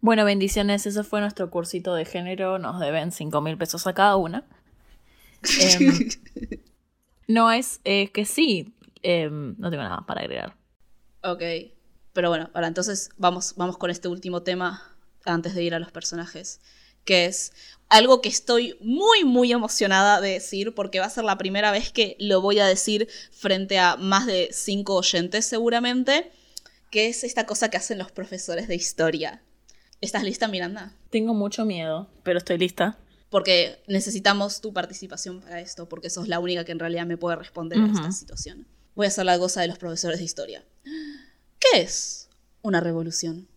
[0.00, 4.16] Bueno, bendiciones, ese fue nuestro cursito de género, nos deben 5 mil pesos a cada
[4.16, 4.44] una.
[5.60, 6.08] Em,
[7.28, 10.56] no es que sí, em, no tengo nada para agregar.
[11.22, 11.42] Ok,
[12.12, 15.90] pero bueno, ahora entonces vamos, vamos con este último tema antes de ir a los
[15.90, 16.60] personajes
[17.06, 17.52] que es
[17.88, 21.90] algo que estoy muy, muy emocionada de decir, porque va a ser la primera vez
[21.90, 26.30] que lo voy a decir frente a más de cinco oyentes seguramente,
[26.90, 29.40] que es esta cosa que hacen los profesores de historia.
[30.00, 30.92] ¿Estás lista, Miranda?
[31.10, 32.98] Tengo mucho miedo, pero estoy lista.
[33.30, 37.36] Porque necesitamos tu participación para esto, porque sos la única que en realidad me puede
[37.36, 38.66] responder a esta situación.
[38.94, 40.64] Voy a hacer la cosa de los profesores de historia.
[41.58, 42.28] ¿Qué es
[42.62, 43.48] una revolución?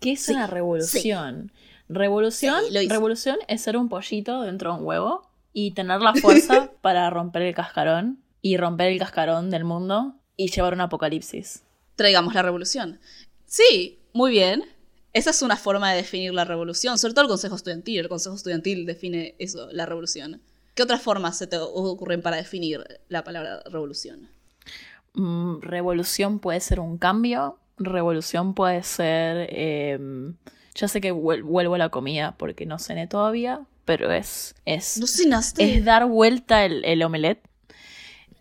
[0.00, 1.52] ¿Qué es una revolución?
[1.88, 7.08] Revolución, revolución es ser un pollito dentro de un huevo y tener la fuerza para
[7.10, 11.62] romper el cascarón y romper el cascarón del mundo y llevar un apocalipsis.
[11.94, 12.98] Traigamos la revolución.
[13.46, 14.64] Sí, muy bien.
[15.12, 18.00] Esa es una forma de definir la revolución, sobre todo el Consejo Estudiantil.
[18.00, 20.40] El Consejo Estudiantil define eso, la revolución.
[20.74, 24.28] ¿Qué otras formas se te ocurren para definir la palabra revolución?
[25.12, 30.34] Mm, revolución puede ser un cambio, revolución puede ser em,
[30.74, 34.54] ya sé que vuelvo a la comida porque no cené todavía, pero es.
[34.64, 35.76] es ¿No cenaste?
[35.76, 37.46] Es dar vuelta el, el omelette.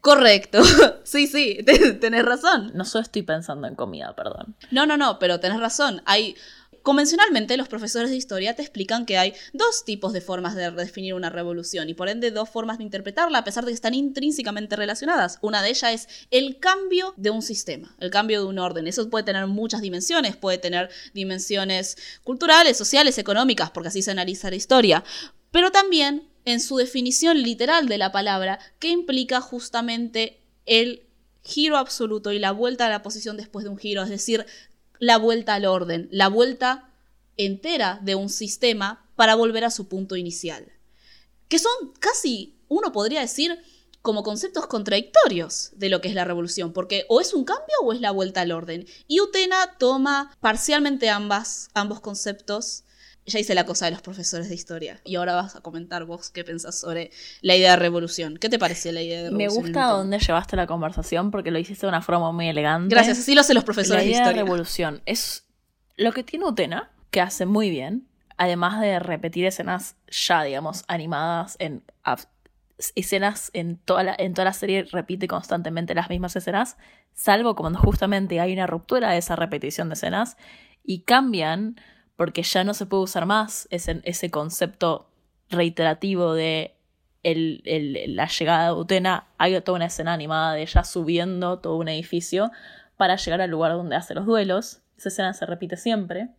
[0.03, 0.61] Correcto.
[1.03, 1.59] sí, sí,
[2.01, 2.71] tenés razón.
[2.75, 4.53] No solo estoy pensando en comida, perdón.
[4.69, 6.01] No, no, no, pero tenés razón.
[6.05, 6.35] Hay
[6.81, 11.13] Convencionalmente, los profesores de historia te explican que hay dos tipos de formas de definir
[11.13, 14.75] una revolución y por ende dos formas de interpretarla, a pesar de que están intrínsecamente
[14.75, 15.39] relacionadas.
[15.39, 18.85] Una de ellas es el cambio de un sistema, el cambio de un orden.
[18.85, 21.95] Eso puede tener muchas dimensiones, puede tener dimensiones
[22.25, 25.05] culturales, sociales, económicas, porque así se analiza la historia,
[25.51, 31.03] pero también en su definición literal de la palabra, que implica justamente el
[31.43, 34.45] giro absoluto y la vuelta a la posición después de un giro, es decir,
[34.99, 36.89] la vuelta al orden, la vuelta
[37.37, 40.71] entera de un sistema para volver a su punto inicial.
[41.47, 43.59] Que son casi, uno podría decir,
[44.03, 47.93] como conceptos contradictorios de lo que es la revolución, porque o es un cambio o
[47.93, 48.85] es la vuelta al orden.
[49.07, 52.82] Y Utena toma parcialmente ambos conceptos.
[53.25, 54.99] Ya hice la cosa de los profesores de historia.
[55.05, 57.11] Y ahora vas a comentar vos qué pensás sobre
[57.41, 58.37] la idea de revolución.
[58.37, 59.63] ¿Qué te pareció la idea de revolución?
[59.63, 62.93] Me gusta dónde llevaste la conversación porque lo hiciste de una forma muy elegante.
[62.93, 64.25] Gracias, así lo hacen los profesores de historia.
[64.25, 65.45] La idea de revolución es
[65.95, 68.07] lo que tiene Utena, que hace muy bien,
[68.37, 71.83] además de repetir escenas ya, digamos, animadas en
[72.95, 76.77] escenas en toda, la, en toda la serie repite constantemente las mismas escenas,
[77.13, 80.37] salvo cuando justamente hay una ruptura de esa repetición de escenas
[80.83, 81.79] y cambian
[82.15, 85.09] porque ya no se puede usar más ese, ese concepto
[85.49, 86.75] reiterativo de
[87.23, 92.51] la llegada de Utena, hay toda una escena animada de ella subiendo todo un edificio
[92.97, 94.81] para llegar al lugar donde hace los duelos.
[94.97, 96.29] Esa escena se repite siempre.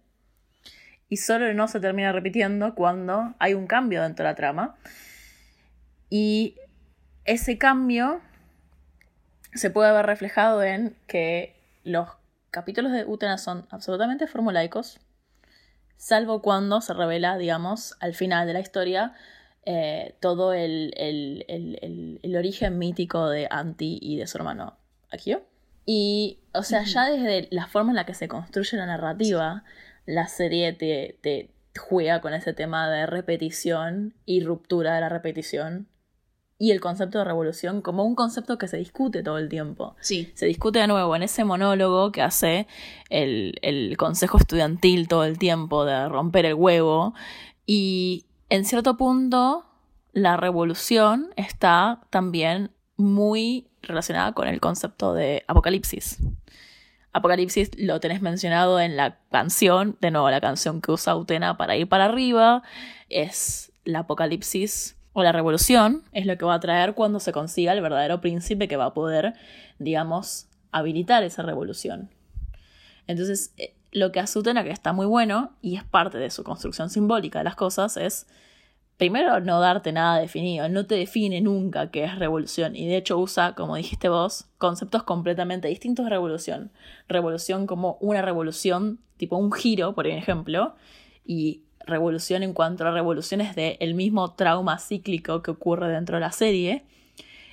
[1.08, 4.76] Y solo no se termina repitiendo cuando hay un cambio dentro de la trama.
[6.10, 6.56] Y
[7.24, 8.20] ese cambio
[9.54, 12.08] se puede ver reflejado en que los
[12.50, 15.00] capítulos de Utena son absolutamente formulaicos,
[15.96, 19.14] salvo cuando se revela, digamos, al final de la historia,
[19.66, 20.92] eh, todo el,
[22.36, 24.76] origen mítico de Anti y de su hermano
[25.10, 25.42] Akio.
[25.86, 29.64] Y, o sea, ya desde la forma en la que se construye la narrativa,
[30.06, 35.88] la serie te, te juega con ese tema de repetición y ruptura de la repetición
[36.58, 39.96] y el concepto de revolución como un concepto que se discute todo el tiempo.
[40.00, 40.30] Sí.
[40.34, 42.66] Se discute de nuevo en ese monólogo que hace
[43.10, 47.14] el, el consejo estudiantil todo el tiempo de romper el huevo.
[47.66, 49.66] Y en cierto punto,
[50.12, 56.18] la revolución está también muy relacionada con el concepto de apocalipsis.
[57.12, 61.76] Apocalipsis lo tenés mencionado en la canción, de nuevo la canción que usa Utena para
[61.76, 62.62] ir para arriba,
[63.08, 67.72] es la apocalipsis o la revolución es lo que va a traer cuando se consiga
[67.72, 69.32] el verdadero príncipe que va a poder,
[69.78, 72.10] digamos, habilitar esa revolución.
[73.06, 76.42] Entonces, eh, lo que hace Utena, que está muy bueno, y es parte de su
[76.42, 78.26] construcción simbólica de las cosas, es
[78.96, 83.18] primero no darte nada definido, no te define nunca qué es revolución, y de hecho
[83.18, 86.72] usa, como dijiste vos, conceptos completamente distintos de revolución.
[87.08, 90.74] Revolución como una revolución, tipo un giro, por ejemplo,
[91.24, 96.32] y revolución en cuanto a revoluciones del mismo trauma cíclico que ocurre dentro de la
[96.32, 96.84] serie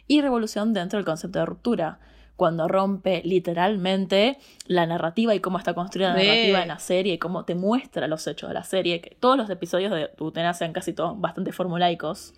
[0.07, 1.99] y revolución dentro del concepto de ruptura
[2.35, 7.17] cuando rompe literalmente la narrativa y cómo está construida la narrativa en la serie y
[7.19, 10.73] cómo te muestra los hechos de la serie, que todos los episodios de Utena sean
[10.73, 12.33] casi todos bastante formulaicos.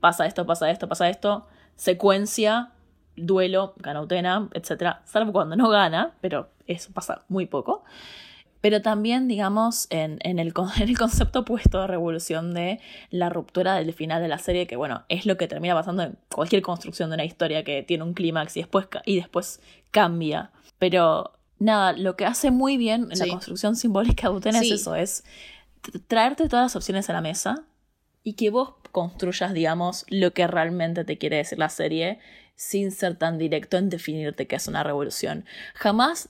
[0.00, 2.72] Pasa esto, pasa esto, pasa esto, secuencia,
[3.14, 4.96] duelo, gana Utena, etc.
[5.04, 7.84] Salvo cuando no gana, pero eso pasa muy poco
[8.60, 12.80] pero también, digamos, en, el, en, el, concepto opuesto de revolución de
[13.10, 16.18] la ruptura del final de la serie, que bueno, es lo que termina pasando en
[16.34, 20.50] cualquier construcción de una historia que tiene un clímax y después, y después cambia.
[20.78, 24.94] Pero nada, lo que hace muy bien en la construcción simbólica de Utena es eso,
[24.94, 25.24] es
[26.06, 27.64] traerte todas las opciones a la mesa
[28.24, 32.18] y que vos construyas, digamos, lo que realmente te quiere decir la serie
[32.56, 35.44] sin ser tan directo en definirte qué es una revolución.
[35.74, 36.28] Jamás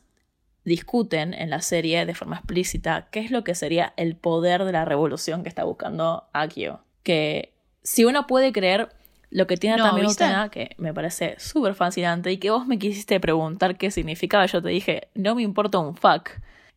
[0.68, 4.72] discuten en la serie de forma explícita qué es lo que sería el poder de
[4.72, 6.80] la revolución que está buscando Akio.
[7.02, 7.52] Que
[7.82, 8.90] si uno puede creer
[9.30, 13.20] lo que tiene también Utena, que me parece súper fascinante, y que vos me quisiste
[13.20, 16.30] preguntar qué significaba, yo te dije, no me importa un fuck.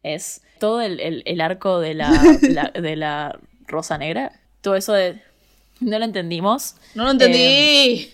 [0.04, 2.10] Es todo el, arco de la,
[2.74, 4.32] de la Rosa Negra,
[4.62, 5.22] todo eso de...
[5.80, 6.76] No lo entendimos.
[6.94, 7.39] No lo entendí.
[7.39, 8.14] Eh,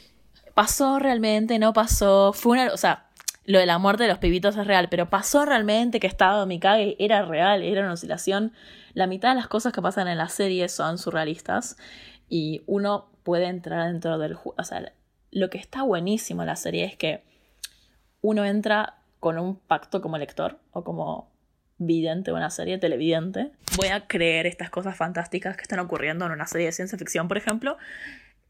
[0.53, 2.32] pasó realmente, no pasó.
[2.34, 2.73] Fue una.
[2.73, 3.07] O sea,
[3.47, 6.97] lo de la muerte de los pibitos es real, pero pasó realmente que estado Mikage
[6.99, 8.51] era real, era una oscilación.
[8.93, 11.77] La mitad de las cosas que pasan en la serie son surrealistas
[12.27, 14.55] y uno puede entrar dentro del juego.
[14.59, 14.91] O sea,
[15.31, 17.23] lo que está buenísimo en la serie es que
[18.19, 21.31] uno entra con un pacto como lector o como
[21.77, 23.51] vidente de una serie televidente.
[23.77, 27.29] Voy a creer estas cosas fantásticas que están ocurriendo en una serie de ciencia ficción,
[27.29, 27.77] por ejemplo.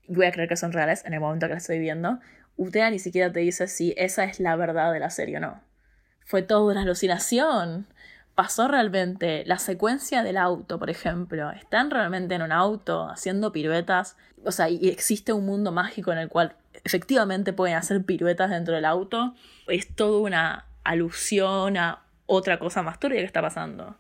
[0.07, 2.19] Voy a creer que son reales en el momento que las estoy viendo.
[2.58, 5.62] Utea ni siquiera te dice si esa es la verdad de la serie o no.
[6.26, 7.88] Fue toda una alucinación.
[8.34, 11.51] Pasó realmente la secuencia del auto, por ejemplo.
[11.51, 14.18] Están realmente en un auto haciendo piruetas.
[14.43, 18.74] O sea, y existe un mundo mágico en el cual efectivamente pueden hacer piruetas dentro
[18.74, 19.36] del auto.
[19.68, 23.95] Es toda una alusión a otra cosa más turbia que está pasando.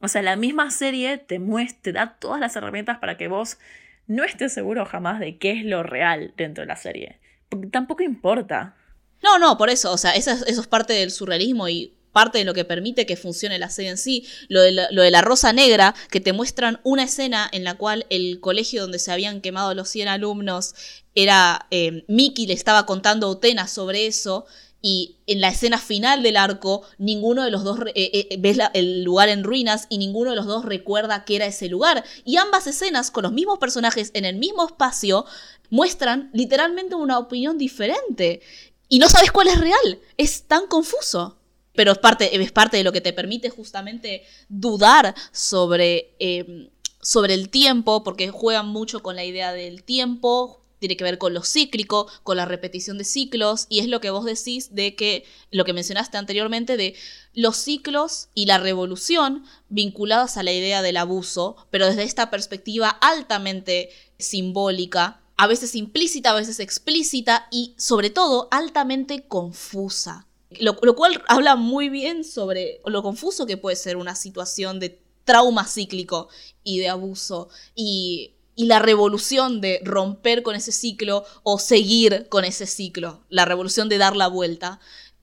[0.00, 1.40] O sea, la misma serie te
[1.82, 3.58] te da todas las herramientas para que vos
[4.06, 7.20] no estés seguro jamás de qué es lo real dentro de la serie
[7.70, 8.76] tampoco importa.
[9.22, 12.54] No, no, por eso, o sea, eso, es parte del surrealismo y parte de lo
[12.54, 15.52] que permite que funcione la serie en sí, lo de, la, lo de la rosa
[15.52, 19.74] negra, que te muestran una escena en la cual el colegio donde se habían quemado
[19.74, 20.74] los 100 alumnos
[21.14, 24.46] era, eh, Mickey le estaba contando a Utena sobre eso,
[24.82, 29.04] y en la escena final del arco, ninguno de los dos eh, eh, ves el
[29.04, 32.04] lugar en ruinas y ninguno de los dos recuerda que era ese lugar.
[32.24, 35.26] Y ambas escenas, con los mismos personajes en el mismo espacio,
[35.68, 38.40] muestran literalmente una opinión diferente.
[38.88, 40.00] Y no sabes cuál es real.
[40.16, 41.36] Es tan confuso.
[41.74, 46.70] Pero es parte, es parte de lo que te permite justamente dudar sobre, eh,
[47.00, 51.34] sobre el tiempo, porque juegan mucho con la idea del tiempo, tiene que ver con
[51.34, 55.24] lo cíclico, con la repetición de ciclos, y es lo que vos decís de que,
[55.52, 56.96] lo que mencionaste anteriormente, de
[57.34, 62.88] los ciclos y la revolución vinculadas a la idea del abuso, pero desde esta perspectiva
[62.88, 70.26] altamente simbólica, a veces implícita, a veces explícita y sobre todo altamente confusa.
[70.58, 75.00] Lo, lo, cual habla muy bien sobre lo confuso que puede ser una situación de
[75.24, 76.28] trauma cíclico
[76.64, 82.44] y de abuso y, y la revolución de romper con ese ciclo o seguir con
[82.44, 84.80] ese ciclo, la revolución de dar la vuelta.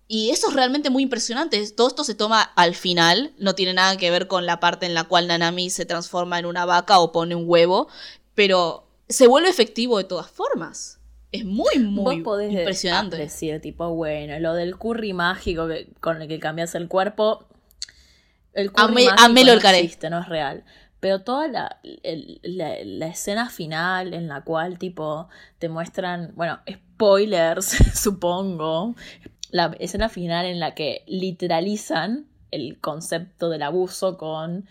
[0.08, 1.64] Y eso es realmente muy impresionante.
[1.72, 4.94] Todo esto se toma al final, no tiene nada que ver con la parte en
[4.96, 7.90] la cual Nanami se transforma en una vaca o pone un huevo,
[8.34, 11.00] pero se vuelve efectivo de todas formas.
[11.32, 13.18] Es muy, muy podés impresionante.
[13.18, 17.46] decir, tipo, bueno, lo del curry mágico que, con el que cambias el cuerpo.
[18.54, 19.28] El curry Ame- mágico
[19.62, 20.64] no existe, no es real.
[21.00, 25.28] Pero toda la, el- la, la escena final en la cual, tipo,
[25.60, 28.96] te muestran, bueno, spoilers, supongo.
[29.52, 34.66] La escena final en la que literalizan el concepto del abuso con.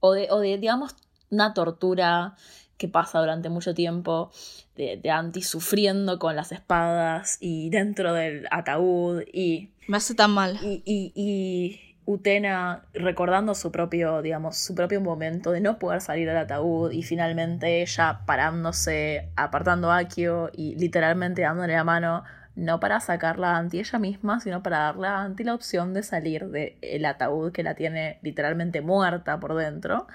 [0.00, 0.94] O de, o de digamos,
[1.30, 2.34] una tortura
[2.76, 4.30] que pasa durante mucho tiempo
[4.76, 10.30] de, de Anti sufriendo con las espadas y dentro del ataúd y, Me hace tan
[10.30, 10.58] mal.
[10.62, 16.26] y, y- y Utena recordando su propio, digamos, su propio momento de no poder salir
[16.26, 22.24] del ataúd y finalmente ella parándose, apartando a Akio y literalmente dándole la mano,
[22.56, 26.02] no para sacarla a Anti ella misma, sino para darle a Anti la opción de
[26.02, 30.06] salir del ataúd que la tiene literalmente muerta por dentro.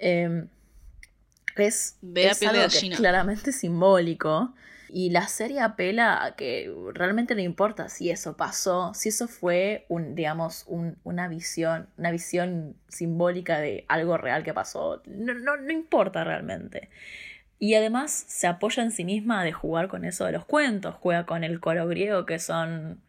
[0.00, 0.48] Em,
[1.54, 4.52] es, algo que es claramente simbólico.
[4.92, 9.86] Y la serie apela a que realmente no importa si eso pasó, si eso fue
[9.88, 15.02] un, digamos, un- una visión, una visión simbólica de algo real que pasó.
[15.06, 16.90] No, no, no importa realmente.
[17.58, 21.26] Y además se apoya en sí misma de jugar con eso de los cuentos, juega
[21.26, 23.00] con el coro griego, que son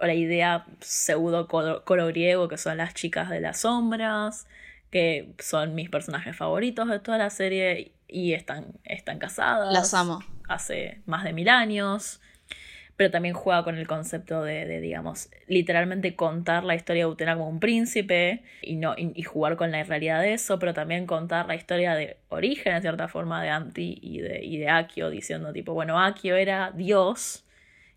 [0.00, 4.46] o la idea pseudo coro, griego, que son las chicas de las sombras,
[4.90, 10.20] que son mis personajes favoritos de toda la serie y están, están casadas Las amo.
[10.48, 12.20] Hace más de mil años.
[12.96, 17.34] Pero también juega con el concepto de, de, digamos, literalmente contar la historia de Utena
[17.34, 21.06] como un príncipe y, no, y, y jugar con la realidad de eso, pero también
[21.06, 25.10] contar la historia de origen, en cierta forma, de Anti y de, y de Akio,
[25.10, 27.44] diciendo tipo, bueno, Akio era Dios.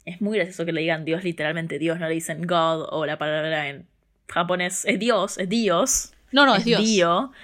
[0.05, 3.17] Es muy gracioso que le digan Dios literalmente Dios, no le dicen God o la
[3.17, 3.87] palabra en
[4.31, 6.13] japonés es Dios, es Dios.
[6.31, 6.81] No, no, es Dios.
[6.83, 7.31] Dio.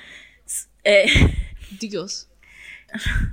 [0.90, 1.06] Eh,
[1.82, 2.30] Dios.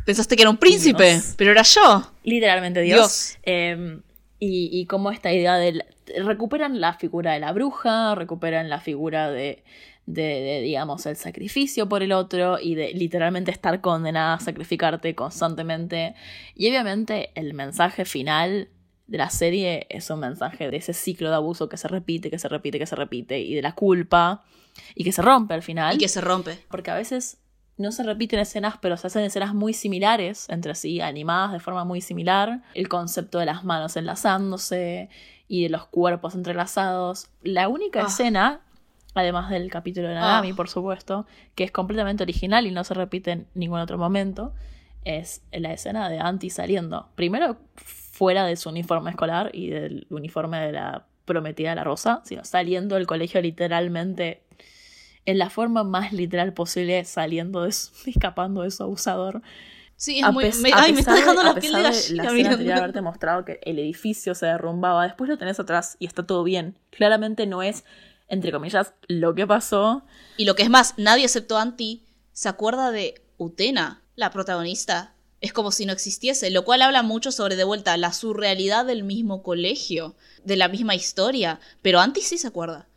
[0.04, 1.34] Pensaste que era un príncipe, Dios.
[1.36, 2.10] pero era yo.
[2.24, 2.98] literalmente Dios.
[2.98, 3.38] Dios.
[3.44, 4.00] Eh,
[4.38, 5.84] y, y como esta idea del...
[6.22, 9.64] Recuperan la figura de la bruja, recuperan la figura de,
[10.06, 15.14] de, de, digamos, el sacrificio por el otro y de literalmente estar condenada a sacrificarte
[15.14, 16.14] constantemente.
[16.54, 18.68] Y obviamente el mensaje final
[19.06, 22.38] de la serie es un mensaje de ese ciclo de abuso que se repite, que
[22.38, 24.44] se repite, que se repite, y de la culpa,
[24.94, 25.94] y que se rompe al final.
[25.96, 26.58] Y que se rompe.
[26.68, 27.38] Porque a veces
[27.76, 31.84] no se repiten escenas, pero se hacen escenas muy similares entre sí, animadas de forma
[31.84, 32.62] muy similar.
[32.74, 35.08] El concepto de las manos enlazándose
[35.48, 37.28] y de los cuerpos entrelazados.
[37.42, 38.06] La única Ah.
[38.06, 38.60] escena,
[39.14, 40.56] además del capítulo de Nanami, Ah.
[40.56, 44.52] por supuesto, que es completamente original y no se repite en ningún otro momento,
[45.04, 47.08] es la escena de Anti saliendo.
[47.14, 52.20] Primero fuera de su uniforme escolar y del uniforme de la prometida de la rosa,
[52.24, 54.43] sino saliendo del colegio literalmente
[55.26, 59.42] en la forma más literal posible, saliendo de su- escapando de su abusador.
[59.96, 60.44] Sí, es A muy.
[60.60, 63.00] me- ay, me está de- dejando a la piel de de gallina La anterior haberte
[63.00, 66.76] mostrado que el edificio se derrumbaba, después lo tenés atrás y está todo bien.
[66.90, 67.84] Claramente no es,
[68.28, 70.04] entre comillas, lo que pasó.
[70.36, 72.02] Y lo que es más, nadie excepto Anti
[72.32, 75.12] se acuerda de Utena, la protagonista.
[75.40, 79.04] Es como si no existiese, lo cual habla mucho sobre de vuelta la surrealidad del
[79.04, 81.60] mismo colegio, de la misma historia.
[81.82, 82.88] Pero Anti sí se acuerda.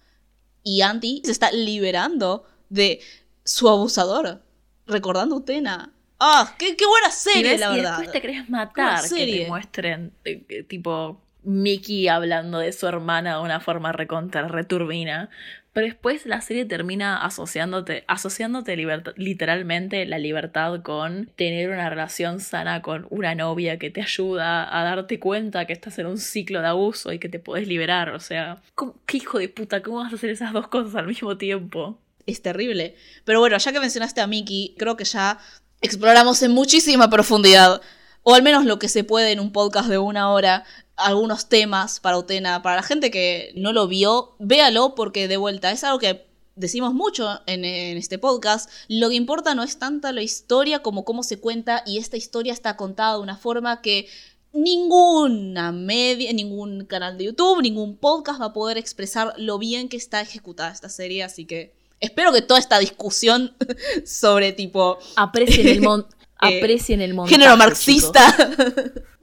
[0.70, 3.00] Y Anti se está liberando de
[3.46, 4.42] su abusador,
[4.86, 5.92] recordando a Utena.
[6.20, 6.56] ¡Ah!
[6.58, 7.92] ¡Qué, qué buena Y, serie, ves- la y verdad!
[7.92, 13.44] después te querés matar que te muestren, eh, tipo, Mickey hablando de su hermana de
[13.44, 15.30] una forma recontra, returbina.
[15.78, 18.76] Pero después la serie termina asociándote, asociándote
[19.16, 24.84] literalmente la libertad con tener una relación sana con una novia que te ayuda a
[24.84, 28.10] darte cuenta que estás en un ciclo de abuso y que te podés liberar.
[28.10, 29.84] O sea, ¿cómo- ¿qué hijo de puta?
[29.84, 32.00] ¿Cómo vas a hacer esas dos cosas al mismo tiempo?
[32.26, 32.96] es terrible.
[33.24, 35.38] Pero bueno, ya que mencionaste a Mickey, creo que ya
[35.82, 37.82] exploramos en muchísima profundidad,
[38.30, 40.66] o al menos lo que se puede en un podcast de una hora,
[40.98, 42.62] algunos temas para Utena.
[42.62, 46.94] Para la gente que no lo vio, véalo porque de vuelta es algo que decimos
[46.94, 48.70] mucho en, este podcast.
[48.90, 52.52] Lo que importa no es tanta la historia como cómo se cuenta y esta historia
[52.52, 54.10] está contada de una forma que
[54.52, 59.96] ninguna media, ningún canal de YouTube, ningún podcast va a poder expresar lo bien que
[59.96, 63.56] está ejecutada esta serie, así que espero que toda esta discusión
[64.06, 66.06] sobre tipo Aprecien el, mon-
[66.40, 68.22] Aprecien el montaje, género marxista.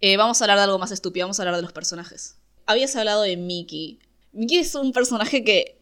[0.00, 2.36] Eh, vamos a hablar de algo más estúpido, vamos a hablar de los personajes.
[2.66, 3.98] Habías hablado de Mickey.
[4.32, 5.78] Mickey es un personaje que...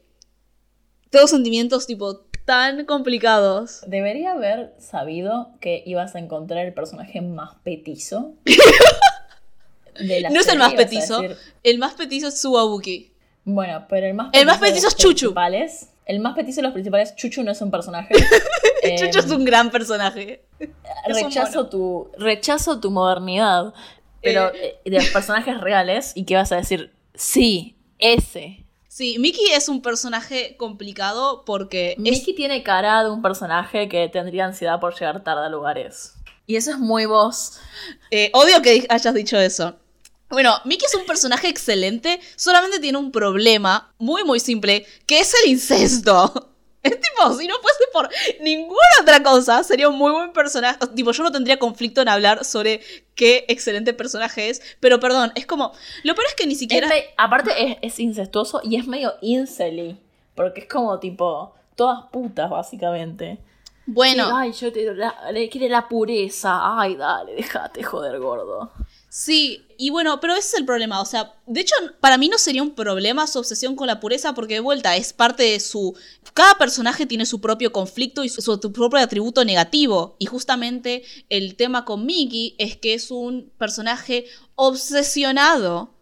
[1.11, 3.80] Tengo sentimientos tipo tan complicados.
[3.86, 8.34] Debería haber sabido que ibas a encontrar el personaje más petizo.
[9.99, 11.20] de la No es el más petizo.
[11.20, 13.12] decir- El más petizo es Suabuki.
[13.45, 15.34] Bueno, pero el más El más petizo es Chuchu.
[16.07, 18.14] El más petizo de los principales, Chuchu no es un personaje.
[18.85, 20.45] Eh, Chucho es un gran personaje.
[21.07, 23.74] rechazo tu rechazo tu modernidad
[24.22, 29.47] pero eh, de los personajes reales y que vas a decir sí ese Sí, Mickey
[29.53, 34.78] es un personaje complicado porque es Mickey tiene cara de un personaje que tendría ansiedad
[34.78, 36.14] por llegar tarde a lugares
[36.47, 37.59] y eso es muy vos
[38.11, 39.76] Eh, odio que hayas dicho eso.
[40.30, 45.35] Bueno, Mickey es un personaje excelente, solamente tiene un problema muy muy simple, que es
[45.43, 46.53] el incesto.
[46.91, 48.09] Es tipo, si no fuese por
[48.41, 50.78] ninguna otra cosa, sería un muy buen personaje.
[50.95, 52.80] Tipo, yo no tendría conflicto en hablar sobre
[53.14, 55.72] qué excelente personaje es, pero perdón, es como,
[56.03, 56.87] lo peor es que ni siquiera...
[56.89, 59.99] Es me- aparte es, es incestuoso y es medio incely
[60.35, 63.39] porque es como tipo todas putas básicamente.
[63.87, 66.80] Bueno, ay yo te, la- le quiere la pureza.
[66.80, 68.72] Ay dale déjate joder gordo
[69.16, 71.00] Sí, y bueno, pero ese es el problema.
[71.00, 74.34] O sea, de hecho, para mí no sería un problema su obsesión con la pureza,
[74.34, 75.96] porque de vuelta es parte de su.
[76.32, 80.16] Cada personaje tiene su propio conflicto y su, propio atributo negativo.
[80.18, 85.94] Y justamente el tema con Mickey es que es un personaje obsesionado.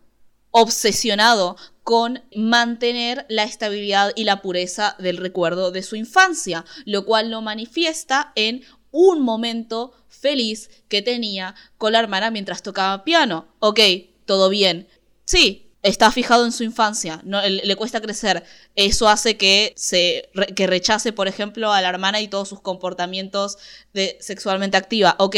[0.51, 7.31] Obsesionado con mantener la estabilidad y la pureza del recuerdo de su infancia, lo cual
[7.31, 8.63] lo manifiesta en
[8.93, 13.49] un momento feliz que tenía con la hermana mientras tocaba piano.
[13.59, 13.81] Ok,
[14.25, 14.87] todo bien.
[15.25, 18.45] Sí, está fijado en su infancia, no, le, cuesta crecer.
[18.77, 23.59] Eso hace que, se, que rechace, por ejemplo, a la hermana y todos sus comportamientos
[23.93, 25.17] de sexualmente activa.
[25.19, 25.37] Ok,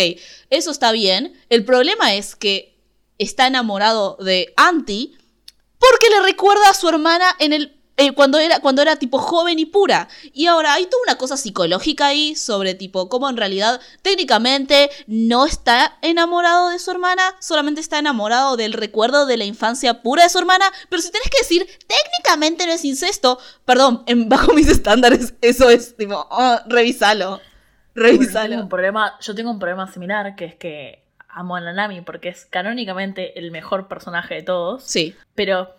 [0.51, 1.33] eso está bien.
[1.49, 2.77] El problema es que
[3.19, 5.17] está enamorado de Anti
[5.79, 9.59] porque le recuerda a su hermana en el eh, cuando era cuando era tipo joven
[9.59, 10.09] y pura.
[10.33, 15.47] Y ahora hay toda una cosa psicológica ahí sobre tipo cómo en realidad técnicamente no
[15.47, 20.31] está enamorado de su hermana solamente está enamorado del recuerdo de la infancia pura de
[20.31, 20.67] su hermana.
[20.89, 25.71] Pero si tenés que decir técnicamente no es incesto perdón en, bajo mis estándares eso
[25.71, 27.41] es tipo oh, revisalo
[27.95, 31.57] Bueno, yo revisalo tengo un problema, yo tengo un problema similar, que es que amo
[31.57, 34.85] a Nanami porque es canónicamente el mejor personaje de todos.
[34.85, 35.15] sí.
[35.35, 35.75] Pero,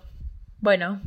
[0.60, 1.02] bueno,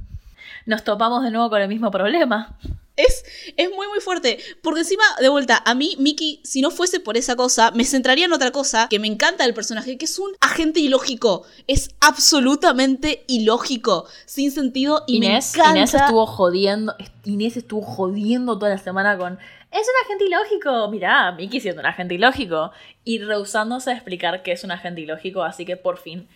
[0.69, 2.57] nos topamos de nuevo con el mismo problema.
[2.95, 3.25] Es,
[3.57, 4.39] es muy muy fuerte.
[4.62, 8.27] Porque encima, de vuelta, a mí, Mickey, si no fuese por esa cosa, me centraría
[8.27, 11.45] en otra cosa que me encanta del personaje, que es un agente ilógico.
[11.69, 15.79] Es absolutamente ilógico, sin sentido y Inés, me encanta.
[15.79, 16.95] Inés estuvo jodiendo,
[17.25, 19.39] Inés estuvo jodiendo toda la semana con
[19.71, 22.73] es un agente ilógico, mirá, Mickey siendo un agente ilógico
[23.05, 26.27] y rehusándose a explicar que es un agente ilógico, así que por fin,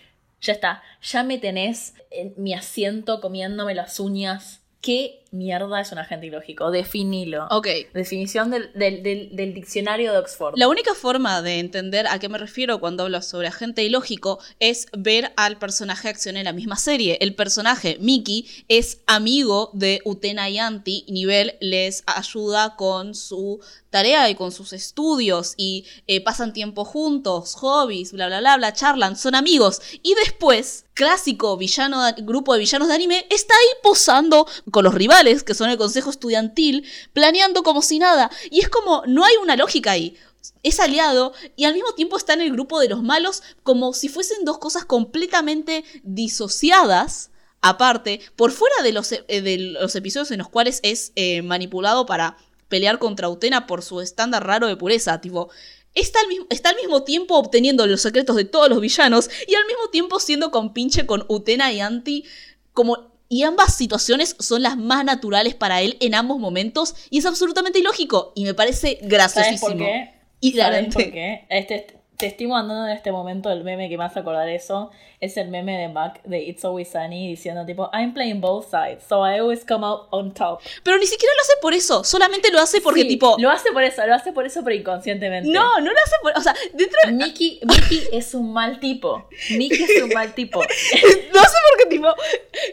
[0.43, 4.61] ya está, ya me tenés en mi asiento comiéndome las uñas.
[4.81, 6.71] ¿Qué mierda es un agente ilógico?
[6.71, 7.47] Definilo.
[7.51, 7.67] Ok.
[7.93, 10.55] Definición del, del- del- del diccionario de Oxford.
[10.57, 14.87] La única forma de entender a qué me refiero cuando hablo sobre agente ilógico es
[14.97, 17.19] ver al personaje acción en la misma serie.
[17.21, 23.61] El personaje, Mickey, es amigo de Utena y Anti, y Nivel les ayuda con su
[23.91, 28.73] tarea y con sus estudios y eh, pasan tiempo juntos, hobbies, bla, bla, bla, bla,
[28.73, 29.83] charlan, son amigos.
[30.03, 35.22] Y después, clásico villano, grupo de villanos de anime, está ahí posando con los rivales,
[35.45, 38.31] que son el consejo estudiantil, planeando como si nada.
[38.51, 40.17] Y es como, no hay una lógica ahí
[40.65, 44.09] es aliado y al mismo tiempo está en el grupo de los malos como si
[44.09, 47.31] fuesen dos cosas completamente disociadas
[47.63, 52.05] aparte, por fuera de los, eh, de los episodios en los cuales es eh, manipulado
[52.05, 52.37] para
[52.69, 55.49] pelear contra Utena por su estándar raro de pureza, tipo...
[55.95, 59.55] Está al, mismo, está al mismo tiempo obteniendo los secretos de todos los villanos y
[59.57, 62.25] al mismo tiempo siendo compinche con Utena y Anti
[62.73, 67.25] como y ambas situaciones son las más naturales para él en ambos momentos y es
[67.25, 69.71] absolutamente ilógico y me parece graciosísimo.
[69.71, 70.11] ¿Sabes por qué?
[70.41, 70.93] Hilarante.
[70.93, 71.47] ¿Sabes por qué?
[71.49, 71.87] Este,
[72.23, 74.93] te estoy mandando en este momento el meme que me hace acordar eso.
[75.19, 79.03] Es el meme de Mac de It's Always Sunny diciendo tipo, I'm playing both sides,
[79.09, 80.61] so I always come out on top.
[80.85, 83.35] Pero ni siquiera lo hace por eso, solamente lo hace porque Sí, tipo...
[83.41, 85.51] Lo hace por eso, lo hace por eso, pero inconscientemente.
[85.51, 86.39] No, no lo hace por...
[86.39, 87.13] O sea, dentro de...
[87.13, 89.29] Mickey, Mickey es un mal tipo.
[89.51, 90.61] Mickey es un mal tipo.
[90.61, 92.15] No sé por qué tipo...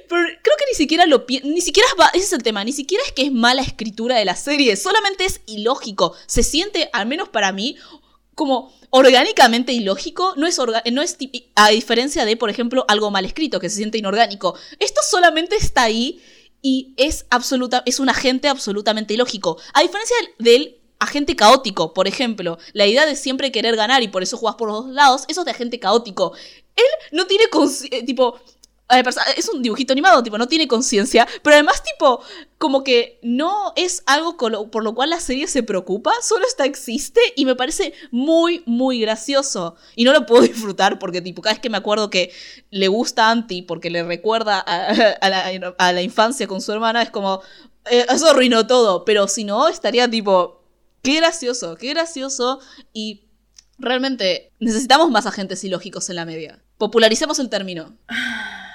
[0.08, 2.10] Pero creo que ni siquiera lo Ni siquiera va...
[2.14, 2.64] Ese es el tema.
[2.64, 4.76] Ni siquiera es que es mala escritura de la serie.
[4.76, 6.14] Solamente es ilógico.
[6.28, 7.78] Se siente, al menos para mí,
[8.40, 10.34] como orgánicamente ilógico.
[10.38, 10.58] No es,
[10.94, 11.18] no es
[11.56, 14.56] a diferencia de, por ejemplo, algo mal escrito, que se siente inorgánico.
[14.80, 16.22] Esto solamente está ahí
[16.62, 19.58] y es absoluta, es un agente absolutamente ilógico.
[19.74, 22.58] A diferencia del, del agente caótico, por ejemplo.
[22.72, 25.42] La idea de siempre querer ganar y por eso jugás por los dos lados, eso
[25.42, 26.32] es de agente caótico.
[26.78, 27.44] Él no tiene
[27.92, 28.40] eh, tipo
[28.90, 32.22] es un dibujito animado, tipo, no tiene conciencia, pero además, tipo,
[32.58, 37.22] como que no es algo por lo cual la serie se preocupa, solo está existe
[37.36, 39.76] y me parece muy, muy gracioso.
[39.96, 42.32] Y no lo puedo disfrutar porque, tipo, cada vez que me acuerdo que
[42.72, 47.42] le gusta a Anti porque le recuerda a, la, infancia con su hermana, es como,
[47.92, 50.64] eh, eso arruinó todo, pero si no, estaría tipo,
[51.04, 52.60] qué gracioso, qué gracioso
[52.94, 53.26] y...
[53.82, 56.62] Realmente necesitamos más agentes ilógicos en la media.
[56.78, 57.96] Popularicemos el término.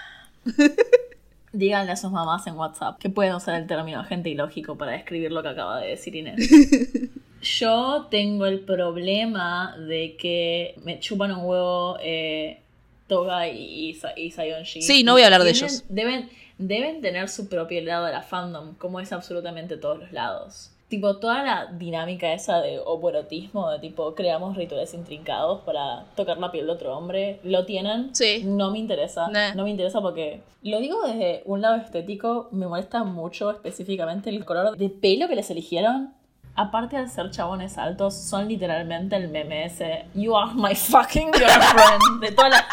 [1.52, 5.30] Díganle a sus mamás en WhatsApp que pueden usar el término agente ilógico para describir
[5.30, 6.50] lo que acaba de decir Inés.
[7.42, 12.60] Yo tengo el problema de que me chupan un huevo eh,
[13.06, 14.82] Toga y, y, Sayonji.
[14.82, 15.84] Sí, no voy a hablar de ellos.
[15.88, 20.73] Deben, deben tener su propio lado de la fandom, como es absolutamente todos los lados
[20.94, 26.52] tipo, toda la dinámica esa de oporotismo, de tipo, creamos rituales intrincados para tocar la
[26.52, 28.14] piel de otro hombre, lo tienen.
[28.14, 28.42] Sí.
[28.44, 29.28] No me interesa.
[29.56, 34.44] No me interesa porque, lo digo desde un lado estético, me molesta mucho específicamente el
[34.44, 36.14] color de pelo que les eligieron.
[36.56, 42.20] Aparte de ser chabones altos, son literalmente el meme ese You are my fucking girlfriend.
[42.20, 42.64] De toda la,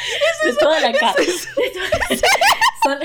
[0.44, 1.14] de toda la cara.
[2.82, 2.98] Son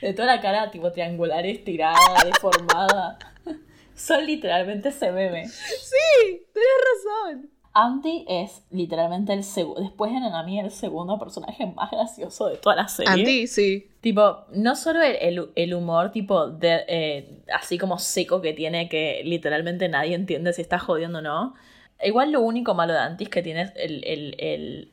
[0.02, 3.18] de toda la cara tipo triangular estirada, deformada.
[3.94, 5.46] Son literalmente ese meme.
[5.48, 7.50] Sí, tienes razón.
[7.72, 12.74] Andy es literalmente el segundo, después de Nanami, el segundo personaje más gracioso de toda
[12.74, 13.12] la serie.
[13.12, 13.88] Andy, sí.
[14.00, 19.88] Tipo, no solo el, humor, tipo, de, eh, así como seco que tiene, que literalmente
[19.88, 21.54] nadie entiende si está jodiendo o no.
[22.02, 24.02] Igual lo único malo de Andy es que tienes el,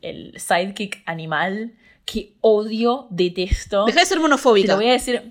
[0.02, 1.72] el, sidekick animal
[2.10, 3.84] que odio, detesto.
[3.84, 4.68] Deja de ser monofóbica.
[4.68, 5.24] Te voy a decir,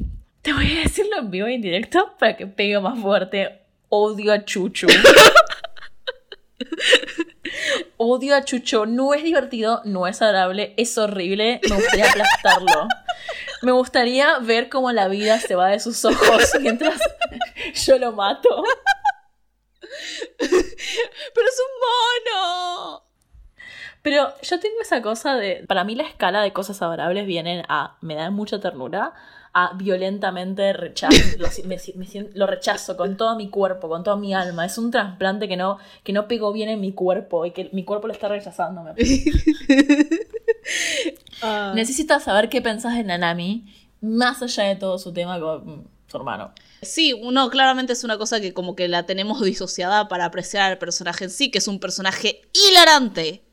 [0.43, 4.45] te voy a decirlo en vivo e indirecto para que pegue más fuerte odio a
[4.45, 4.85] Chucho.
[7.97, 8.85] odio a Chucho.
[8.85, 11.61] No es divertido, no es agradable, es horrible.
[11.67, 12.87] Me gustaría aplastarlo.
[13.63, 17.01] Me gustaría ver cómo la vida se va de sus ojos mientras
[17.87, 18.63] yo lo mato.
[20.37, 23.06] Pero es un mono.
[24.07, 25.65] Pero yo tengo esa cosa de.
[25.67, 27.97] Para mí, la escala de cosas adorables vienen a.
[27.99, 29.13] Me da mucha ternura
[29.75, 31.17] violentamente rechazo,
[32.33, 34.65] lo, rechazo con todo mi cuerpo, con toda mi alma.
[34.65, 37.83] Es un trasplante que no, que no pegó bien en mi cuerpo y que mi
[37.83, 38.83] cuerpo lo está rechazando.
[41.43, 41.71] Ah.
[41.75, 46.51] Necesitas saber qué pensás de Nanami, más allá de todo su tema con su hermano.
[46.81, 50.77] Sí, uno claramente es una cosa que como que la tenemos disociada para apreciar al
[50.79, 53.43] personaje en sí, que es un personaje hilarante,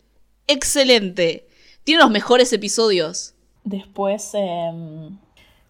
[0.46, 1.46] excelente,
[1.84, 3.34] tiene los mejores episodios.
[3.64, 5.18] Después, em,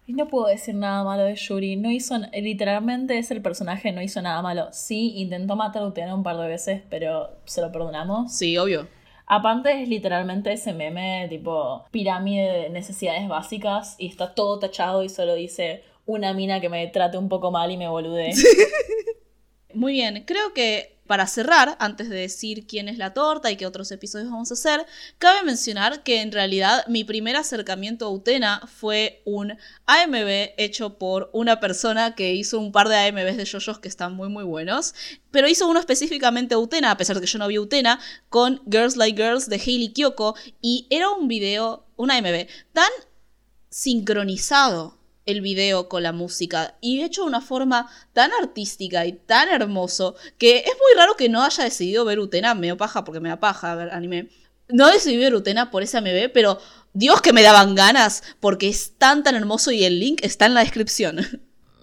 [0.07, 1.75] no puedo decir nada malo de Yuri.
[1.77, 4.67] No hizo, literalmente es el personaje, no hizo nada malo.
[4.71, 8.33] Sí, intentó matar a Utena un par de veces, pero se lo perdonamos.
[8.33, 8.87] Sí, obvio.
[9.27, 15.09] Aparte es literalmente ese meme tipo pirámide de necesidades básicas y está todo tachado y
[15.09, 18.33] solo dice una mina que me trate un poco mal y me bolude.
[19.73, 23.65] Muy bien, creo que para cerrar, antes de decir quién es la torta y qué
[23.65, 24.85] otros episodios vamos a hacer,
[25.17, 31.29] cabe mencionar que en realidad mi primer acercamiento a Utena fue un AMB hecho por
[31.33, 34.95] una persona que hizo un par de AMBs de yoyos que están muy muy buenos,
[35.31, 37.99] pero hizo uno específicamente a Utena, a pesar de que yo no vi Utena,
[38.29, 42.89] con Girls Like Girls de Hailey Kyoko y era un video, un AMB tan
[43.69, 49.49] sincronizado el video con la música y hecho de una forma tan artística y tan
[49.49, 53.29] hermoso que es muy raro que no haya decidido ver Utena, medio paja porque me
[53.29, 54.29] da paja ver anime.
[54.67, 56.59] No decidí ver Utena por ese AMB, pero
[56.93, 60.53] Dios que me daban ganas porque es tan tan hermoso y el link está en
[60.53, 61.19] la descripción.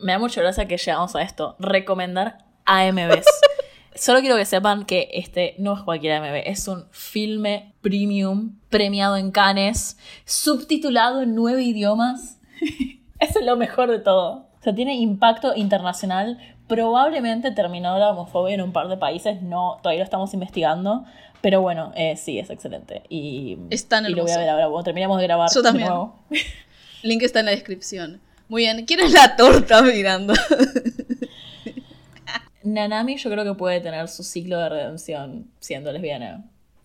[0.00, 3.26] Me da mucha gracia que llegamos a esto, recomendar AMBs.
[3.94, 9.16] Solo quiero que sepan que este no es cualquier AMB, es un filme premium, premiado
[9.16, 12.38] en Cannes, subtitulado en nueve idiomas.
[13.22, 14.48] Eso es lo mejor de todo.
[14.58, 16.38] O sea, tiene impacto internacional.
[16.66, 19.40] Probablemente terminó la homofobia en un par de países.
[19.42, 21.04] No, todavía lo estamos investigando.
[21.40, 23.04] Pero bueno, eh, sí, es excelente.
[23.08, 25.48] Y, es tan y lo voy a ver ahora cuando terminemos de grabar.
[25.54, 25.88] Yo también.
[27.02, 28.20] Link está en la descripción.
[28.48, 28.84] Muy bien.
[28.86, 30.34] ¿Quién es la torta mirando?
[32.64, 36.44] Nanami yo creo que puede tener su ciclo de redención siendo lesbiana.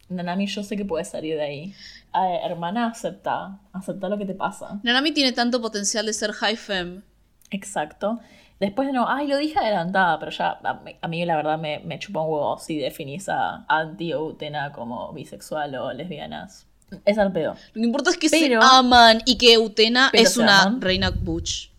[0.09, 1.73] Nanami yo sé que puede salir de ahí
[2.13, 4.79] hermana, acepta, acepta lo que te pasa.
[4.83, 7.03] Nanami tiene tanto potencial de ser high fem.
[7.51, 8.19] Exacto.
[8.59, 10.59] Después de no, ay, lo dije adelantada, pero ya
[11.01, 14.71] a mí, la verdad me, me chupa un huevo si definís a Anti o Utena
[14.71, 16.65] como bisexual o lesbianas.
[17.05, 17.55] Es al pedo.
[17.73, 21.69] Lo que importa es que se aman y que Utena es una reina butch.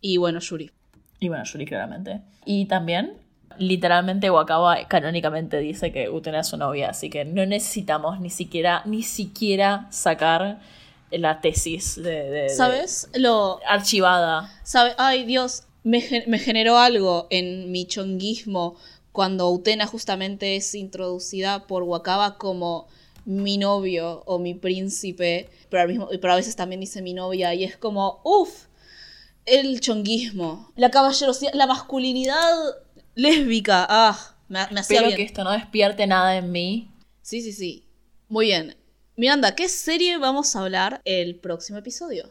[0.00, 0.70] Y bueno, Yuri.
[1.18, 2.20] Y bueno, Yuri claramente.
[2.44, 3.21] Y también
[3.58, 8.82] Literalmente Wakaba canónicamente dice que Utena es su novia, así que no necesitamos ni siquiera,
[8.84, 10.60] ni siquiera sacar
[11.10, 13.08] la tesis de, ¿Sabes?
[13.14, 13.60] Lo.
[13.66, 14.50] archivada.
[14.62, 14.94] ¿Sabe?
[14.98, 15.64] Ay, Dios.
[15.84, 18.76] Me, me generó algo en mi chonguismo
[19.10, 22.86] cuando Utena justamente es introducida por Wakaba como
[23.24, 27.54] mi novio o mi príncipe, pero, al mismo, pero a veces también dice mi novia
[27.54, 28.66] y es como, uff,
[29.46, 32.54] el chonguismo, la caballerosidad, la masculinidad
[33.14, 35.16] lésbica, ah, me, me hacía Espero bien.
[35.16, 36.90] que esto no despierte nada en mí.
[37.22, 37.86] Sí, sí, sí.
[38.28, 38.76] Muy bien.
[39.16, 42.30] Miranda, ¿qué serie vamos a hablar el próximo episodio?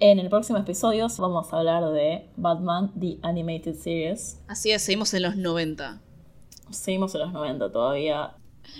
[0.00, 4.38] En el próximo episodio vamos a hablar de Batman The Animated Series.
[4.48, 6.00] Así es, seguimos en los 90.
[6.70, 8.32] Seguimos en los 90 todavía.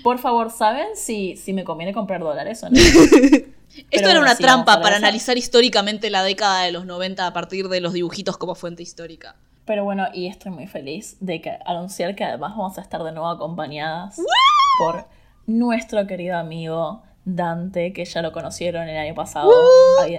[0.02, 2.76] Por favor, ¿saben si, si me conviene comprar dólares o no?
[3.90, 7.68] Esto era una sí, trampa para analizar históricamente la década de los 90 a partir
[7.68, 9.36] de los dibujitos como fuente histórica.
[9.64, 13.12] Pero bueno, y estoy muy feliz de que anunciar que además vamos a estar de
[13.12, 14.20] nuevo acompañadas
[14.78, 15.06] por
[15.46, 19.50] nuestro querido amigo Dante, que ya lo conocieron el año pasado,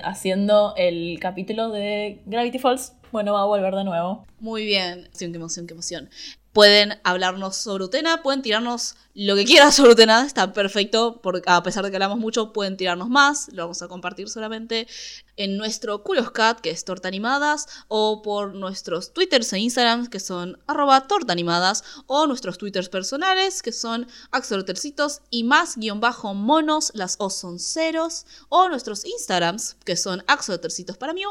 [0.04, 2.94] haciendo el capítulo de Gravity Falls.
[3.12, 4.26] Bueno, va a volver de nuevo.
[4.40, 5.08] Muy bien.
[5.12, 6.10] Sí, qué emoción, qué emoción.
[6.56, 11.62] Pueden hablarnos sobre Utena, pueden tirarnos lo que quieran sobre Utena, está perfecto, porque a
[11.62, 14.88] pesar de que hablamos mucho, pueden tirarnos más, lo vamos a compartir solamente
[15.36, 20.58] en nuestro Culoscat, que es Torta Animadas, o por nuestros Twitters e Instagrams, que son
[20.66, 27.18] arroba tortaanimadas, o nuestros Twitters personales, que son axolotercitos y más guion bajo monos, las
[27.20, 31.24] O son ceros, o nuestros Instagrams, que son axolotercitos para mí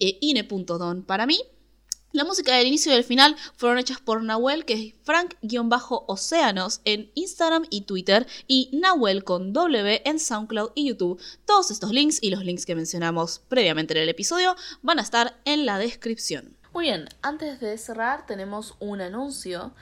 [0.00, 1.38] e ine.don para mí.
[2.12, 7.10] La música del inicio y del final fueron hechas por Nahuel, que es Frank-Océanos en
[7.14, 11.18] Instagram y Twitter, y Nahuel con W en SoundCloud y YouTube.
[11.46, 15.40] Todos estos links y los links que mencionamos previamente en el episodio van a estar
[15.46, 16.54] en la descripción.
[16.74, 19.72] Muy bien, antes de cerrar tenemos un anuncio.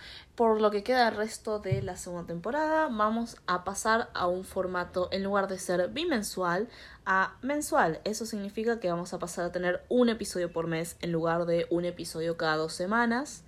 [0.40, 4.44] Por lo que queda el resto de la segunda temporada, vamos a pasar a un
[4.44, 6.66] formato, en lugar de ser bimensual,
[7.04, 8.00] a mensual.
[8.04, 11.66] Eso significa que vamos a pasar a tener un episodio por mes en lugar de
[11.68, 13.44] un episodio cada dos semanas.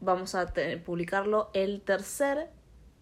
[0.00, 0.52] Vamos a
[0.84, 2.50] publicarlo el tercer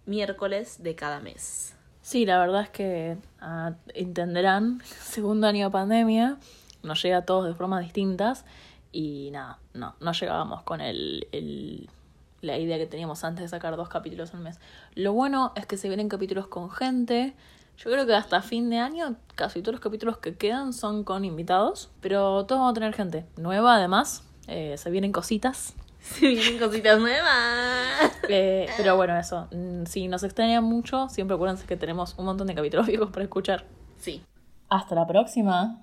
[0.07, 1.75] miércoles de cada mes.
[2.03, 6.37] Sí, la verdad es que ah, entenderán, segundo año de pandemia,
[6.85, 8.45] nos llega a todos de formas distintas
[8.93, 11.91] y nada, no, no llegábamos con el, el-
[12.41, 14.59] la idea que teníamos antes de sacar dos capítulos al mes.
[14.95, 17.35] Lo bueno es que se vienen capítulos con gente.
[17.79, 21.25] Yo creo que hasta fin de año casi todos los capítulos que quedan son con
[21.25, 24.25] invitados, pero todos vamos a tener gente nueva además.
[24.49, 25.75] eh, se vienen cositas.
[26.01, 28.13] Se vienen cositas nuevas.
[28.31, 29.49] Eh, pero bueno, eso.
[29.53, 33.25] Mm, Si nos extrañan mucho, siempre acuérdense que tenemos un montón de capítulos viejos para
[33.25, 33.65] escuchar.
[33.99, 34.23] Sí.
[34.69, 35.83] Hasta la próxima.